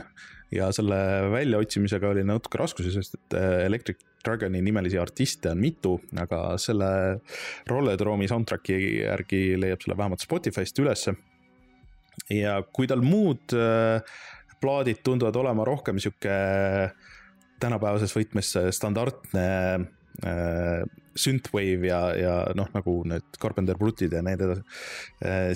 ja 0.54 0.70
selle 0.74 0.98
väljaotsimisega 1.30 2.10
oli 2.10 2.24
natuke 2.26 2.58
raskusi, 2.58 2.92
sest 2.94 3.16
et 3.18 3.36
Electric 3.66 4.02
Dragoni 4.24 4.60
nimelisi 4.62 4.98
artiste 5.00 5.52
on 5.52 5.60
mitu, 5.62 5.94
aga 6.20 6.42
selle 6.60 6.90
Rollerdrome'i 7.70 8.28
soundtrack'i 8.30 8.78
järgi 9.00 9.42
leiab 9.60 9.84
selle 9.84 9.96
vähemalt 10.00 10.24
Spotify'st 10.24 10.82
ülesse. 10.82 11.14
ja 12.30 12.58
kui 12.72 12.88
tal 12.90 13.00
muud 13.02 13.54
äh, 13.56 14.02
plaadid 14.60 15.00
tunduvad 15.06 15.36
olema 15.40 15.64
rohkem 15.64 15.98
sihuke 16.02 16.34
tänapäevases 17.60 18.12
võtmes 18.16 18.50
standardne 18.76 19.46
äh, 20.26 20.82
synthwave 21.16 21.88
ja, 21.88 22.02
ja 22.16 22.34
noh, 22.56 22.68
nagu 22.74 22.98
need 23.08 23.40
Carpenter 23.40 23.78
Brutid 23.78 24.12
ja 24.14 24.20
need 24.24 24.42
edasi, 24.44 24.62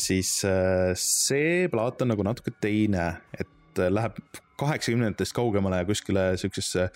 siis 0.03 0.39
äh, 0.49 0.95
see 0.99 1.69
plaat 1.73 2.03
on 2.03 2.15
nagu 2.15 2.25
natuke 2.27 2.55
teine, 2.65 3.11
et 3.37 3.85
läheb 3.91 4.19
kaheksakümnendatest 4.61 5.35
kaugemale 5.37 5.83
ja 5.83 5.89
kuskile 5.89 6.25
siuksesse 6.41 6.89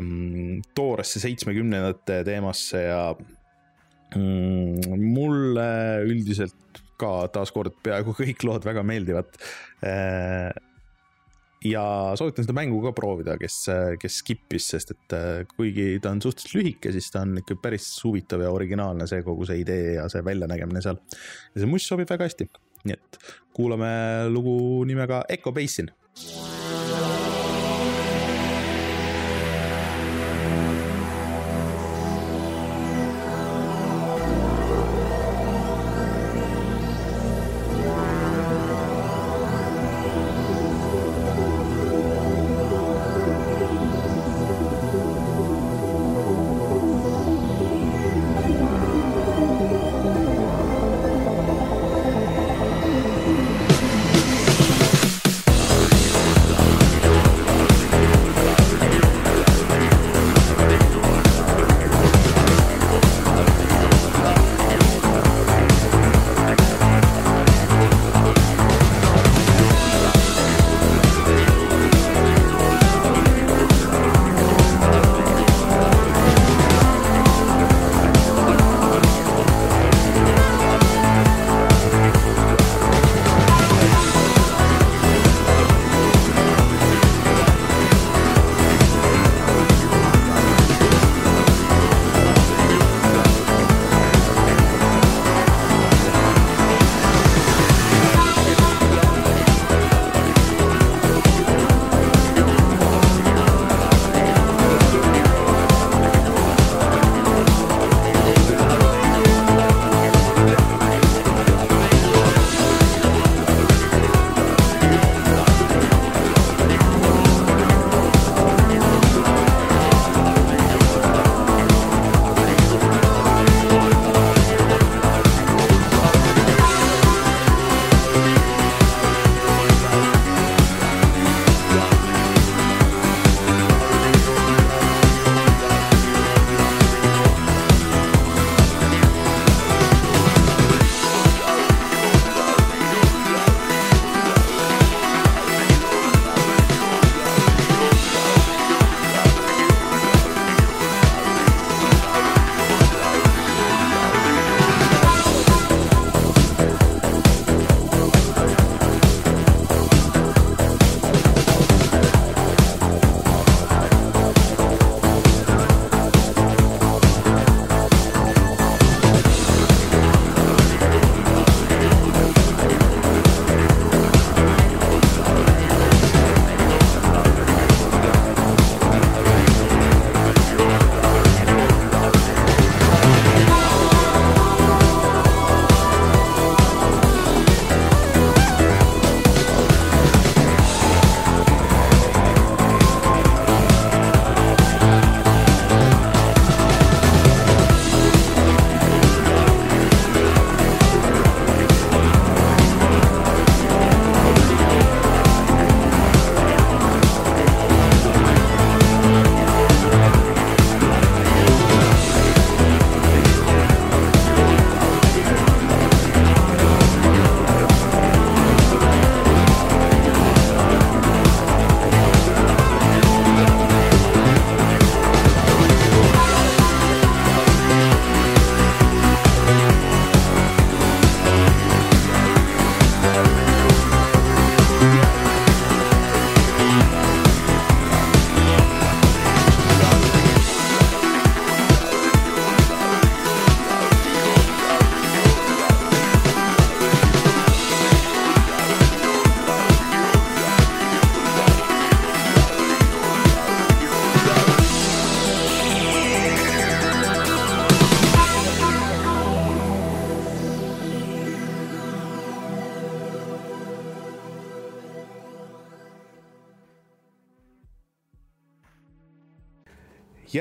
mm, 0.00 0.62
tooresse 0.74 1.22
seitsmekümnendate 1.22 2.22
teemasse 2.26 2.84
ja 2.86 3.00
mm, 4.16 5.00
mulle 5.14 5.70
üldiselt 6.08 6.82
ka 7.00 7.26
taaskord 7.34 7.74
peaaegu 7.84 8.14
kõik 8.16 8.46
lood 8.46 8.64
väga 8.66 8.84
meeldivad 8.86 9.34
ja 11.64 11.84
soovitan 12.18 12.46
seda 12.46 12.56
mängu 12.56 12.80
ka 12.84 12.92
proovida, 12.96 13.36
kes, 13.40 13.58
kes 14.00 14.20
skip'is, 14.22 14.68
sest 14.74 14.94
et 14.94 15.16
kuigi 15.54 15.98
ta 16.02 16.12
on 16.14 16.22
suhteliselt 16.24 16.58
lühike, 16.58 16.92
siis 16.94 17.10
ta 17.12 17.24
on 17.24 17.40
ikka 17.40 17.56
päris 17.62 17.88
huvitav 18.04 18.44
ja 18.44 18.52
originaalne, 18.54 19.08
see 19.10 19.24
kogu 19.26 19.48
see 19.48 19.62
idee 19.64 19.96
ja 19.98 20.06
see 20.12 20.24
väljanägemine 20.26 20.84
seal. 20.84 21.00
ja 21.54 21.62
see 21.62 21.70
must 21.70 21.90
sobib 21.90 22.10
väga 22.10 22.28
hästi, 22.28 22.48
nii 22.84 22.98
et 22.98 23.20
kuulame 23.56 23.92
lugu 24.32 24.56
nimega 24.88 25.24
Echo 25.32 25.54
Basin. 25.56 25.92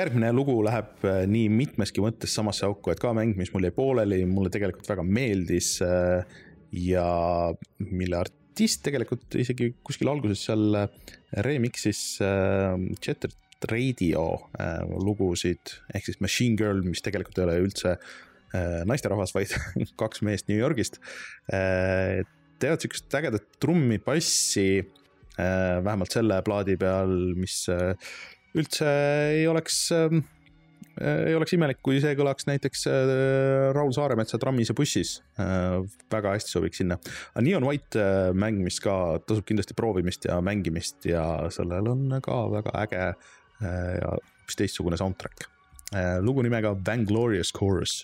Järgmine 0.04 0.32
lugu 0.36 0.56
läheb 0.66 1.06
äh, 1.08 1.24
nii 1.30 1.50
mitmeski 1.54 2.04
mõttes 2.04 2.34
samasse 2.36 2.66
auku, 2.68 2.92
et 2.94 3.02
ka 3.02 3.14
mäng, 3.16 3.38
mis 3.40 3.54
mul 3.54 3.68
jäi 3.68 3.76
pooleli, 3.76 4.24
mulle 4.30 4.52
tegelikult 4.54 4.90
väga 4.90 5.06
meeldis 5.08 5.76
äh, 5.86 6.24
ja 6.74 7.08
mille 7.84 8.20
artist 8.20 8.84
tegelikult 8.86 9.38
isegi 9.40 9.72
kuskil 9.86 10.12
alguses 10.12 10.44
seal 10.48 10.78
äh, 10.80 11.16
remix'is 11.46 12.04
äh, 12.24 12.76
Jet 13.00 13.30
Radio 13.70 14.26
lugusid 15.00 15.72
ehk 15.96 16.10
siis 16.10 16.20
Machine 16.20 16.60
Girl, 16.60 16.82
mis 16.84 17.00
tegelikult 17.00 17.38
ei 17.40 17.46
ole 17.46 17.54
üldse 17.64 17.94
naisterahvas, 18.86 19.32
vaid 19.34 19.54
kaks 20.02 20.20
meest 20.28 20.50
New 20.52 20.60
Yorgist 20.60 21.00
teevad 21.48 22.84
siukest 22.84 23.16
ägedat 23.16 23.48
trummi, 23.64 24.02
bassi 24.04 24.68
äh,, 24.84 25.80
vähemalt 25.80 26.12
selle 26.12 26.42
plaadi 26.44 26.76
peal, 26.80 27.16
mis 27.40 27.64
üldse 28.60 28.88
ei 29.34 29.46
oleks 29.50 29.78
äh,, 29.96 30.18
ei 31.04 31.34
oleks 31.34 31.56
imelik, 31.58 31.80
kui 31.86 31.98
see 32.04 32.14
kõlaks 32.18 32.48
näiteks 32.50 32.86
äh, 32.92 33.14
Raul 33.76 33.94
Saaremetsa 33.96 34.40
Trammis 34.42 34.72
ja 34.72 34.78
bussis 34.78 35.16
äh,. 35.42 35.80
väga 36.14 36.36
hästi 36.38 36.56
sobiks 36.56 36.82
sinna. 36.84 37.00
aga 37.34 37.46
Neon 37.46 37.68
White 37.68 38.08
mäng, 38.38 38.62
mis 38.66 38.82
ka 38.84 39.20
tasub 39.28 39.48
kindlasti 39.50 39.78
proovimist 39.78 40.30
ja 40.30 40.42
mängimist 40.46 41.10
ja 41.10 41.26
sellel 41.54 41.90
on 41.96 42.20
ka 42.24 42.44
väga 42.54 42.78
äge 42.86 43.08
ja 43.64 44.16
hoopis 44.18 44.58
teistsugune 44.60 44.98
soundtrack 45.00 45.48
lugu 46.26 46.42
nimega 46.42 46.74
Vanglorious 46.88 47.54
Chorus. 47.54 48.02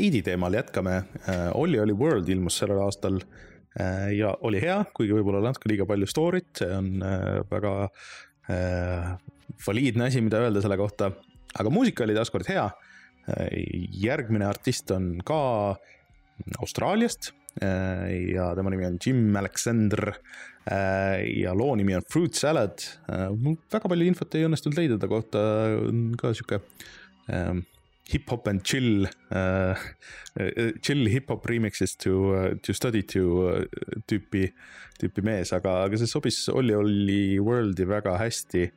Skeidi 0.00 0.22
teemal 0.24 0.54
jätkame. 0.56 1.02
Olli 1.60 1.80
oli 1.80 1.92
World 1.92 2.28
ilmus 2.32 2.56
sellel 2.62 2.78
aastal 2.80 3.18
äh, 3.20 4.08
ja 4.16 4.32
oli 4.40 4.60
hea, 4.62 4.78
kuigi 4.96 5.12
võib-olla 5.12 5.42
natuke 5.44 5.68
liiga 5.68 5.84
palju 5.88 6.06
story't, 6.08 6.54
see 6.56 6.70
on 6.72 7.02
äh, 7.04 7.42
väga 7.50 7.72
äh, 8.48 9.10
valiidne 9.66 10.06
asi, 10.08 10.22
mida 10.24 10.40
öelda 10.40 10.62
selle 10.64 10.78
kohta. 10.80 11.10
aga 11.58 11.70
muusika 11.70 12.06
oli 12.06 12.16
taaskord 12.16 12.48
hea. 12.48 12.70
järgmine 14.00 14.46
artist 14.48 14.90
on 14.90 15.18
ka 15.24 15.76
Austraaliast 16.58 17.34
äh, 17.62 18.32
ja 18.32 18.54
tema 18.56 18.72
nimi 18.72 18.86
on 18.86 18.96
Jim 19.04 19.36
Alexander 19.36 20.14
äh, 20.14 21.20
ja 21.42 21.52
loo 21.54 21.74
nimi 21.76 21.94
on 21.94 22.08
Fruit 22.08 22.34
Salad. 22.34 22.80
mul 23.36 23.60
väga 23.70 23.92
palju 23.92 24.08
infot 24.08 24.34
ei 24.34 24.48
õnnestunud 24.48 24.80
leida 24.80 24.98
ta 24.98 25.12
kohta, 25.12 25.44
on 25.90 26.16
ka 26.16 26.32
sihuke 26.32 26.62
ähm, 27.28 27.66
hip-hop 28.10 28.48
and 28.50 28.64
chill 28.66 29.06
uh,, 29.06 29.74
chill 30.82 31.06
hip-hop 31.10 31.46
remixes 31.50 31.96
to 32.02 32.12
uh,, 32.34 32.48
to 32.64 32.74
study 32.76 33.02
to 33.14 33.24
uh, 33.46 33.64
tüüpi, 34.10 34.48
tüüpi 35.00 35.24
mees, 35.26 35.52
aga, 35.56 35.80
aga 35.86 36.00
see 36.00 36.10
sobis 36.10 36.42
Olli 36.52 36.76
Olli 36.76 37.22
Worldi 37.42 37.88
väga 37.88 38.16
hästi. 38.20 38.68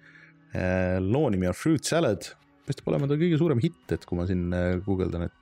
Uh,. 0.54 1.00
loo 1.02 1.32
nimi 1.34 1.50
on 1.50 1.58
Fruit 1.58 1.86
Salad, 1.86 2.28
paistab 2.68 2.92
olema 2.92 3.10
ta 3.10 3.18
kõige 3.18 3.40
suurem 3.42 3.62
hitt, 3.64 3.86
et 3.96 4.06
kui 4.06 4.20
ma 4.20 4.28
siin 4.30 4.52
uh, 4.54 4.76
guugeldan, 4.86 5.30
et 5.30 5.40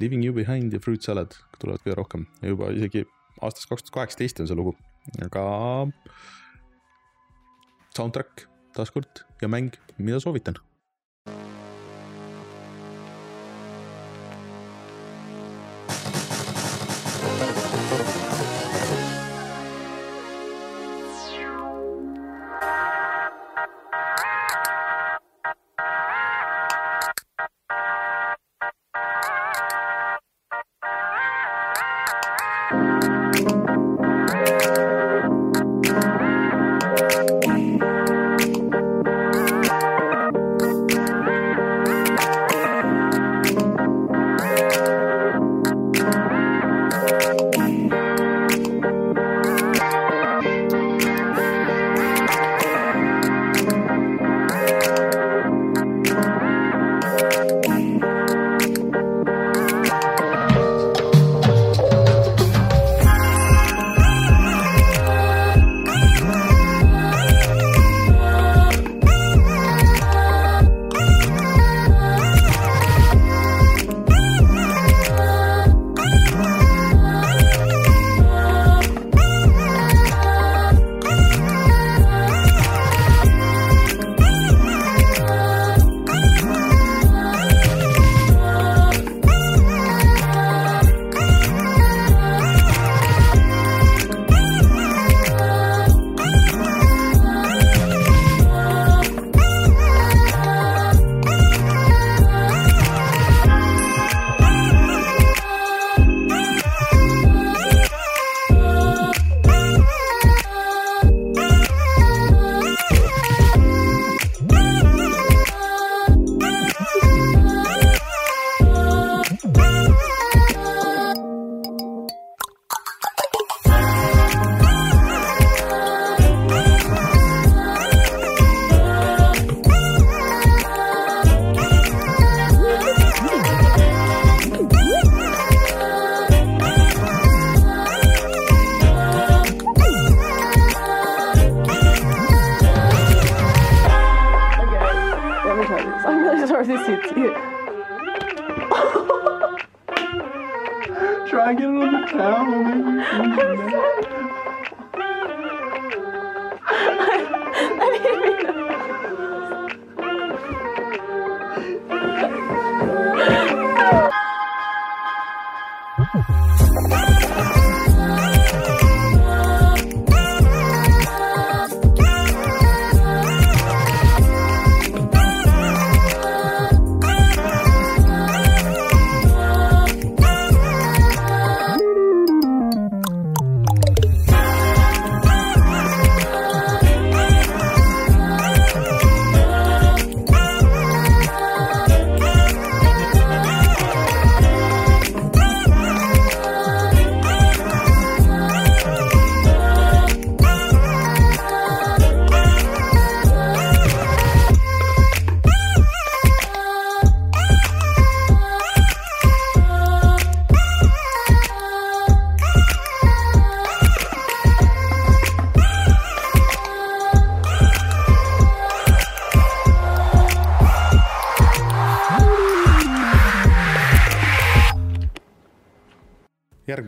Leaving 0.00 0.24
you 0.24 0.32
behind 0.34 0.72
ja 0.72 0.80
Fruit 0.82 1.04
Salad 1.04 1.36
tulevad 1.60 1.84
kõige 1.84 1.98
rohkem, 1.98 2.24
juba 2.42 2.72
isegi 2.72 3.04
aastast 3.44 3.68
kaks 3.70 3.84
tuhat 3.86 3.96
kaheksateist 3.98 4.42
on 4.42 4.48
see 4.50 4.58
lugu, 4.58 4.74
aga 5.22 5.44
soundtrack 7.94 8.46
taaskord 8.76 9.22
ja 9.42 9.50
mäng, 9.52 9.76
mida 9.98 10.18
soovitan 10.22 10.58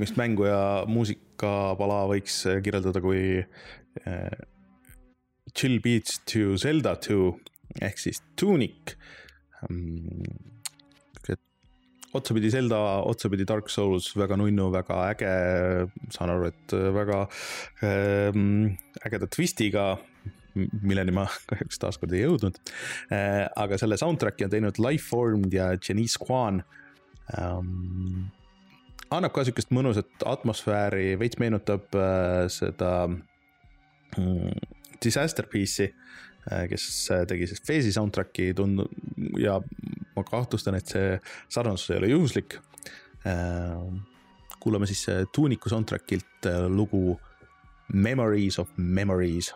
järgmist 0.02 0.18
mängu 0.18 0.46
ja 0.48 0.82
muusikapala 0.90 2.02
võiks 2.10 2.42
kirjeldada 2.64 3.00
kui 3.02 3.38
äh, 3.38 4.32
Chill 5.54 5.78
Beats 5.84 6.18
to 6.26 6.56
Zelda 6.58 6.96
two 6.98 7.36
ehk 7.80 8.00
siis 8.02 8.18
Tunic 8.34 8.96
mm,. 9.68 10.26
otsapidi 12.12 12.50
Zelda, 12.50 12.78
otsapidi 13.06 13.46
Dark 13.48 13.70
Souls, 13.70 14.10
väga 14.18 14.36
nunnu, 14.36 14.66
väga 14.74 14.98
äge, 15.14 15.30
saan 16.12 16.34
aru, 16.34 16.50
et 16.50 16.74
väga 16.92 17.22
ähm, 17.86 18.74
ägeda 19.06 19.30
twistiga, 19.30 19.86
milleni 20.82 21.14
ma 21.14 21.28
kahjuks 21.48 21.78
taaskord 21.78 22.12
ei 22.12 22.26
jõudnud 22.26 22.58
äh,. 23.14 23.46
aga 23.54 23.78
selle 23.78 23.96
soundtrack'i 24.00 24.48
on 24.48 24.52
teinud 24.52 24.82
Lifeformed 24.82 25.54
ja 25.54 25.72
Janice 25.78 26.18
Kwan 26.18 26.64
ähm,. 27.38 28.32
Annab 29.16 29.34
ka 29.34 29.44
sihukest 29.46 29.72
mõnusat 29.74 30.24
atmosfääri, 30.28 31.12
veits 31.20 31.38
meenutab 31.40 31.96
äh, 31.98 32.46
seda 32.52 32.92
mm, 33.08 34.52
Disaster 35.02 35.48
Piece'i 35.50 35.88
äh, 35.88 36.66
kes 36.70 36.86
äh, 37.14 37.24
tegi 37.28 37.48
siis 37.50 37.64
Phase'i 37.64 37.94
soundtrack'i 37.94 38.52
tund- 38.56 38.86
ja 39.40 39.58
ma 40.16 40.24
kahtlustan, 40.28 40.78
et 40.78 40.92
see 40.92 41.18
sarnasus 41.52 41.92
ei 41.92 42.00
ole 42.02 42.12
juhuslik 42.14 42.58
äh,. 43.26 43.76
kuulame 44.62 44.86
siis 44.86 45.08
äh, 45.10 45.24
Tuuniku 45.34 45.68
soundtrack'ilt 45.68 46.46
äh, 46.46 46.66
lugu 46.70 47.18
Memories 47.92 48.58
of 48.58 48.70
Memories 48.76 49.52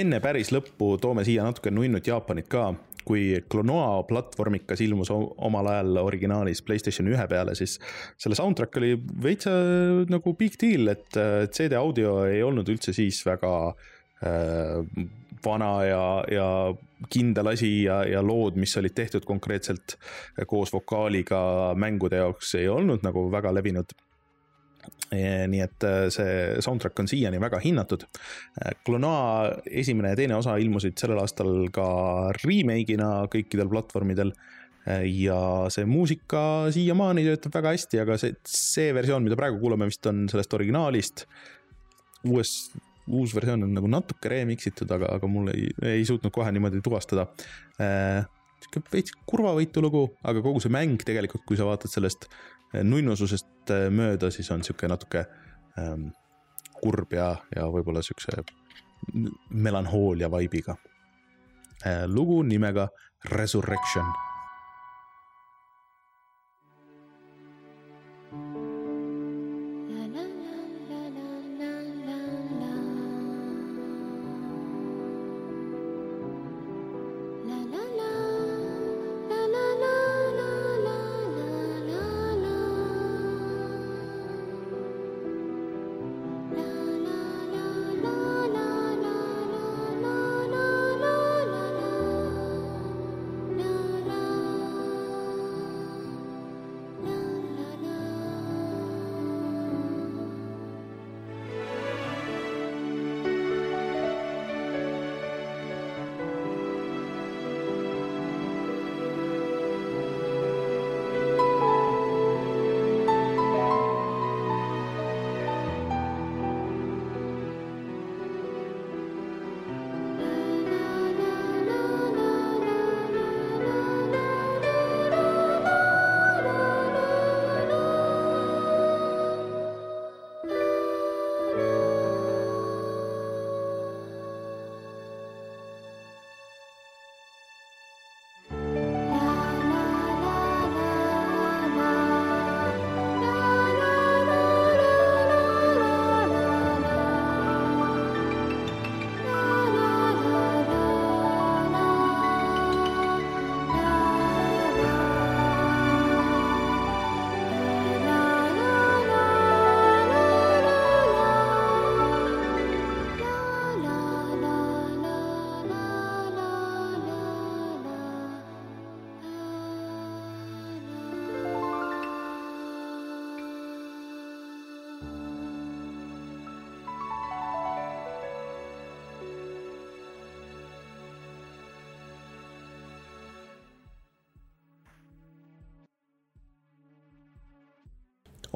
enne 0.00 0.20
päris 0.24 0.52
lõppu 0.54 0.96
toome 1.02 1.24
siia 1.26 1.46
natuke 1.46 1.72
nunnut 1.74 2.06
Jaapanit 2.06 2.48
ka. 2.52 2.70
Kui 3.08 3.38
Klonoa 3.48 4.02
platvormikas 4.04 4.82
ilmus 4.84 5.08
omal 5.10 5.70
ajal 5.70 5.96
originaalis 6.02 6.60
Playstation 6.66 7.08
ühe 7.08 7.24
peale, 7.30 7.54
siis 7.56 7.78
selle 8.20 8.36
soundtrack 8.36 8.76
oli 8.76 8.98
veitsa 9.24 9.54
nagu 10.12 10.34
big 10.36 10.58
deal, 10.60 10.92
et 10.92 11.16
äh, 11.16 11.46
CD 11.48 11.78
audio 11.78 12.18
ei 12.28 12.42
olnud 12.44 12.68
üldse 12.68 12.92
siis 12.92 13.22
väga 13.24 13.52
äh, 13.72 15.06
vana 15.44 15.70
ja, 15.86 16.02
ja 16.28 16.48
kindel 17.08 17.54
asi 17.54 17.70
ja, 17.86 18.02
ja 18.04 18.20
lood, 18.24 18.58
mis 18.60 18.76
olid 18.76 18.92
tehtud 18.98 19.24
konkreetselt 19.24 19.96
koos 20.50 20.74
vokaaliga 20.74 21.40
mängude 21.78 22.20
jaoks, 22.20 22.54
ei 22.60 22.68
olnud 22.68 23.06
nagu 23.06 23.24
väga 23.32 23.54
levinud 23.56 23.96
nii 25.10 25.60
et 25.64 25.86
äh, 25.86 26.06
see 26.12 26.62
soundtrack 26.64 26.98
on 27.02 27.08
siiani 27.10 27.40
väga 27.42 27.60
hinnatud. 27.62 28.04
Klonoa 28.86 29.58
esimene 29.66 30.12
ja 30.14 30.18
teine 30.18 30.38
osa 30.38 30.56
ilmusid 30.60 30.98
sellel 31.00 31.20
aastal 31.22 31.68
ka 31.74 31.88
remake'ina 32.42 33.12
kõikidel 33.32 33.70
platvormidel. 33.72 34.32
ja 34.88 35.38
see 35.68 35.84
muusika 35.84 36.70
siiamaani 36.72 37.20
töötab 37.26 37.58
väga 37.58 37.74
hästi, 37.74 37.98
aga 38.00 38.14
see, 38.16 38.32
see 38.48 38.92
versioon, 38.96 39.20
mida 39.26 39.36
praegu 39.36 39.58
kuulame, 39.60 39.84
vist 39.90 40.06
on 40.08 40.22
sellest 40.32 40.54
originaalist. 40.56 41.26
uues, 42.24 42.52
uus 43.04 43.34
versioon 43.36 43.66
on 43.66 43.74
nagu 43.76 43.90
natuke 43.92 44.30
remix 44.32 44.70
itud, 44.70 44.88
aga, 44.96 45.10
aga 45.18 45.28
mul 45.28 45.52
ei, 45.52 45.68
ei 45.92 46.08
suutnud 46.08 46.32
kohe 46.32 46.52
niimoodi 46.56 46.80
tuvastada 46.84 47.26
sihuke 48.62 48.82
veits 48.92 49.14
kurvavõitu 49.28 49.82
lugu, 49.84 50.04
aga 50.26 50.42
kogu 50.44 50.62
see 50.62 50.72
mäng 50.72 51.02
tegelikult, 51.06 51.44
kui 51.48 51.58
sa 51.58 51.66
vaatad 51.68 51.92
sellest 51.92 52.28
nunnususest 52.84 53.72
mööda, 53.94 54.30
siis 54.34 54.50
on 54.52 54.64
sihuke 54.66 54.90
natuke 54.90 55.24
ähm, 55.80 56.10
kurb 56.82 57.12
ja, 57.16 57.32
ja 57.54 57.66
võib-olla 57.72 58.02
siukse 58.04 58.42
melanhoolia 59.50 60.30
vibe'iga 60.32 60.76
äh,. 61.86 62.04
lugu 62.06 62.42
nimega 62.42 62.88
Resurrection 63.32 64.27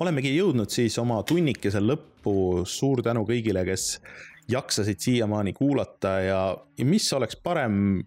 olemegi 0.03 0.35
jõudnud 0.35 0.71
siis 0.73 0.99
oma 0.99 1.21
tunnikese 1.27 1.81
lõppu, 1.83 2.65
suur 2.69 3.03
tänu 3.05 3.25
kõigile, 3.29 3.65
kes 3.67 3.97
jaksasid 4.51 5.01
siiamaani 5.03 5.55
kuulata 5.55 6.17
ja, 6.25 6.41
ja 6.79 6.87
mis 6.87 7.07
oleks 7.15 7.39
parem 7.39 8.03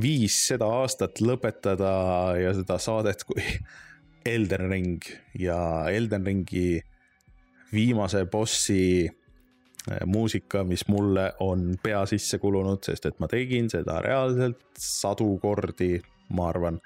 viis 0.00 0.36
seda 0.50 0.68
aastat 0.80 1.18
lõpetada 1.24 1.92
ja 2.38 2.52
seda 2.54 2.78
saadet 2.78 3.24
kui 3.26 3.42
Elden 4.26 4.68
Ring 4.70 5.10
ja 5.38 5.58
Elden 5.90 6.26
Ringi 6.26 6.80
viimase 7.72 8.24
bossi 8.30 9.08
äh, 9.08 10.04
muusika, 10.06 10.62
mis 10.64 10.86
mulle 10.88 11.32
on 11.40 11.72
pea 11.82 12.04
sisse 12.10 12.38
kulunud, 12.38 12.84
sest 12.86 13.10
et 13.10 13.18
ma 13.22 13.30
tegin 13.30 13.70
seda 13.72 13.98
reaalselt 14.04 14.62
sadu 14.78 15.32
kordi, 15.42 15.96
ma 16.36 16.50
arvan 16.52 16.78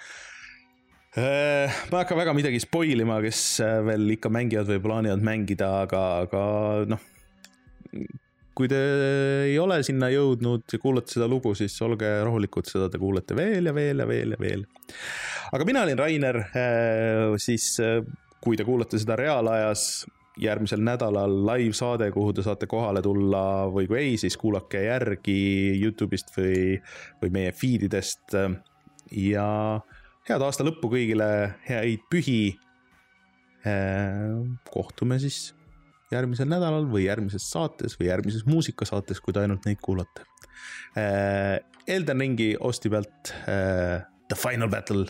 ma 1.14 2.00
ei 2.00 2.00
hakka 2.00 2.16
väga 2.18 2.32
midagi 2.34 2.58
spoil 2.62 3.04
ima, 3.04 3.20
kes 3.22 3.40
äh, 3.62 3.78
veel 3.86 4.16
ikka 4.16 4.32
mängivad 4.34 4.70
või 4.72 4.80
plaanivad 4.82 5.22
mängida, 5.22 5.68
aga, 5.84 6.00
aga 6.24 6.40
noh. 6.90 7.04
kui 8.54 8.70
te 8.70 8.80
ei 9.46 9.54
ole 9.62 9.80
sinna 9.86 10.08
jõudnud 10.10 10.74
ja 10.74 10.80
kuulate 10.82 11.14
seda 11.14 11.28
lugu, 11.30 11.54
siis 11.58 11.76
olge 11.86 12.10
rahulikud, 12.26 12.66
seda 12.70 12.90
te 12.90 12.98
kuulete 13.02 13.38
veel 13.38 13.70
ja 13.70 13.76
veel 13.76 14.02
ja 14.02 14.08
veel 14.10 14.34
ja 14.34 14.40
veel. 14.42 14.66
aga 15.54 15.70
mina 15.70 15.86
olin 15.86 16.02
Rainer, 16.02 16.40
siis 17.38 17.70
kui 18.42 18.58
te 18.58 18.66
kuulate 18.66 18.98
seda 18.98 19.14
reaalajas, 19.18 20.04
järgmisel 20.42 20.82
nädalal 20.82 21.34
live-saade, 21.46 22.10
kuhu 22.14 22.34
te 22.34 22.42
saate 22.42 22.66
kohale 22.70 23.02
tulla 23.06 23.68
või 23.70 23.86
kui 23.86 24.02
ei, 24.02 24.14
siis 24.18 24.34
kuulake 24.38 24.82
järgi 24.88 25.38
Youtube'ist 25.78 26.34
või, 26.34 26.78
või 27.22 27.34
meie 27.38 27.54
feed 27.54 27.86
idest 27.86 28.34
ja 29.14 29.50
head 30.28 30.44
aasta 30.44 30.64
lõppu 30.66 30.90
kõigile, 30.92 31.26
häid 31.68 32.06
pühi. 32.12 32.58
kohtume 34.68 35.16
siis 35.22 35.54
järgmisel 36.12 36.50
nädalal 36.50 36.84
või 36.84 37.06
järgmises 37.06 37.46
saates 37.48 37.96
või 37.96 38.10
järgmises 38.10 38.44
muusikasaates, 38.44 39.22
kui 39.24 39.32
te 39.32 39.40
ainult 39.40 39.64
neid 39.64 39.80
kuulate. 39.80 40.26
Elden 41.88 42.20
Ringi 42.20 42.50
osti 42.60 42.92
pealt 42.92 43.32
The 43.44 44.36
Final 44.36 44.68
Battle. 44.68 45.06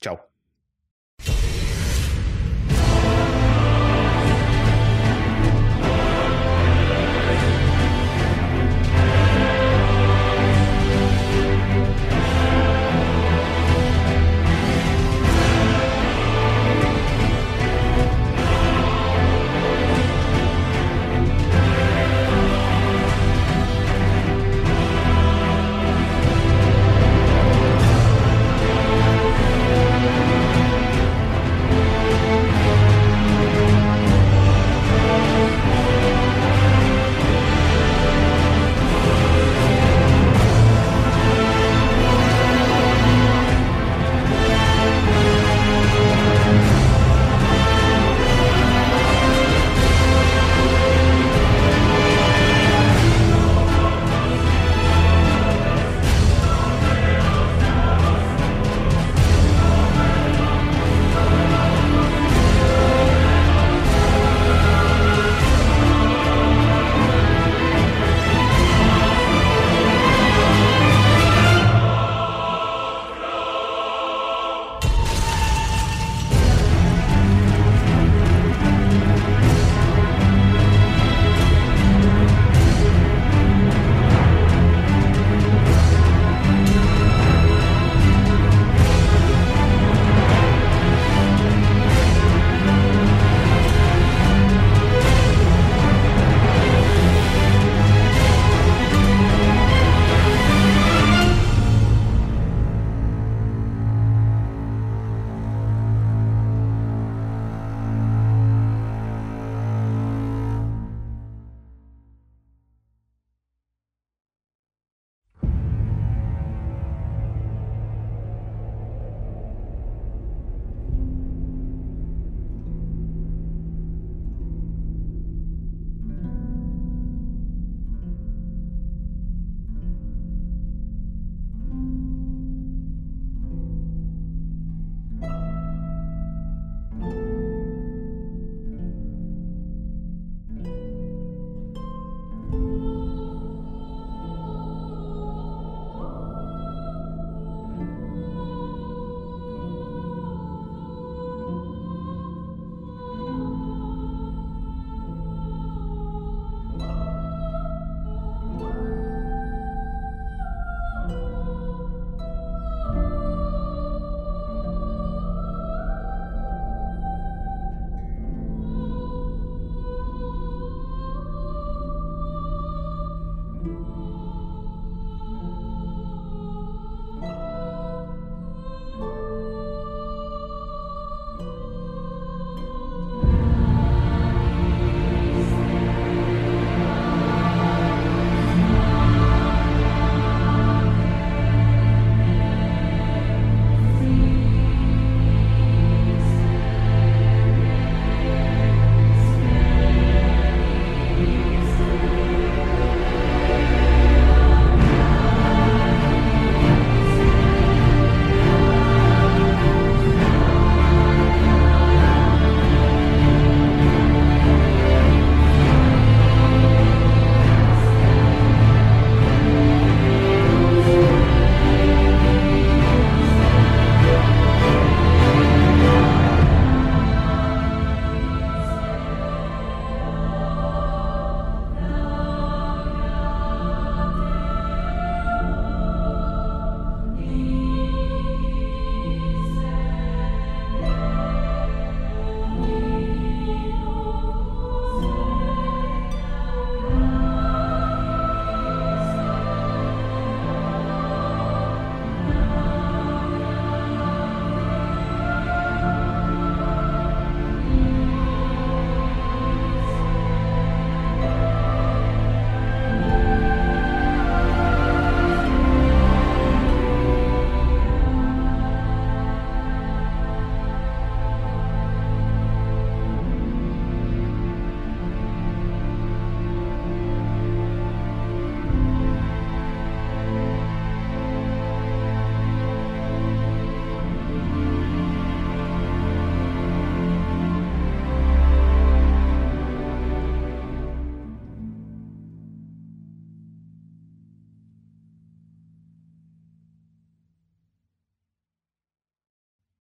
tšau 0.00 0.18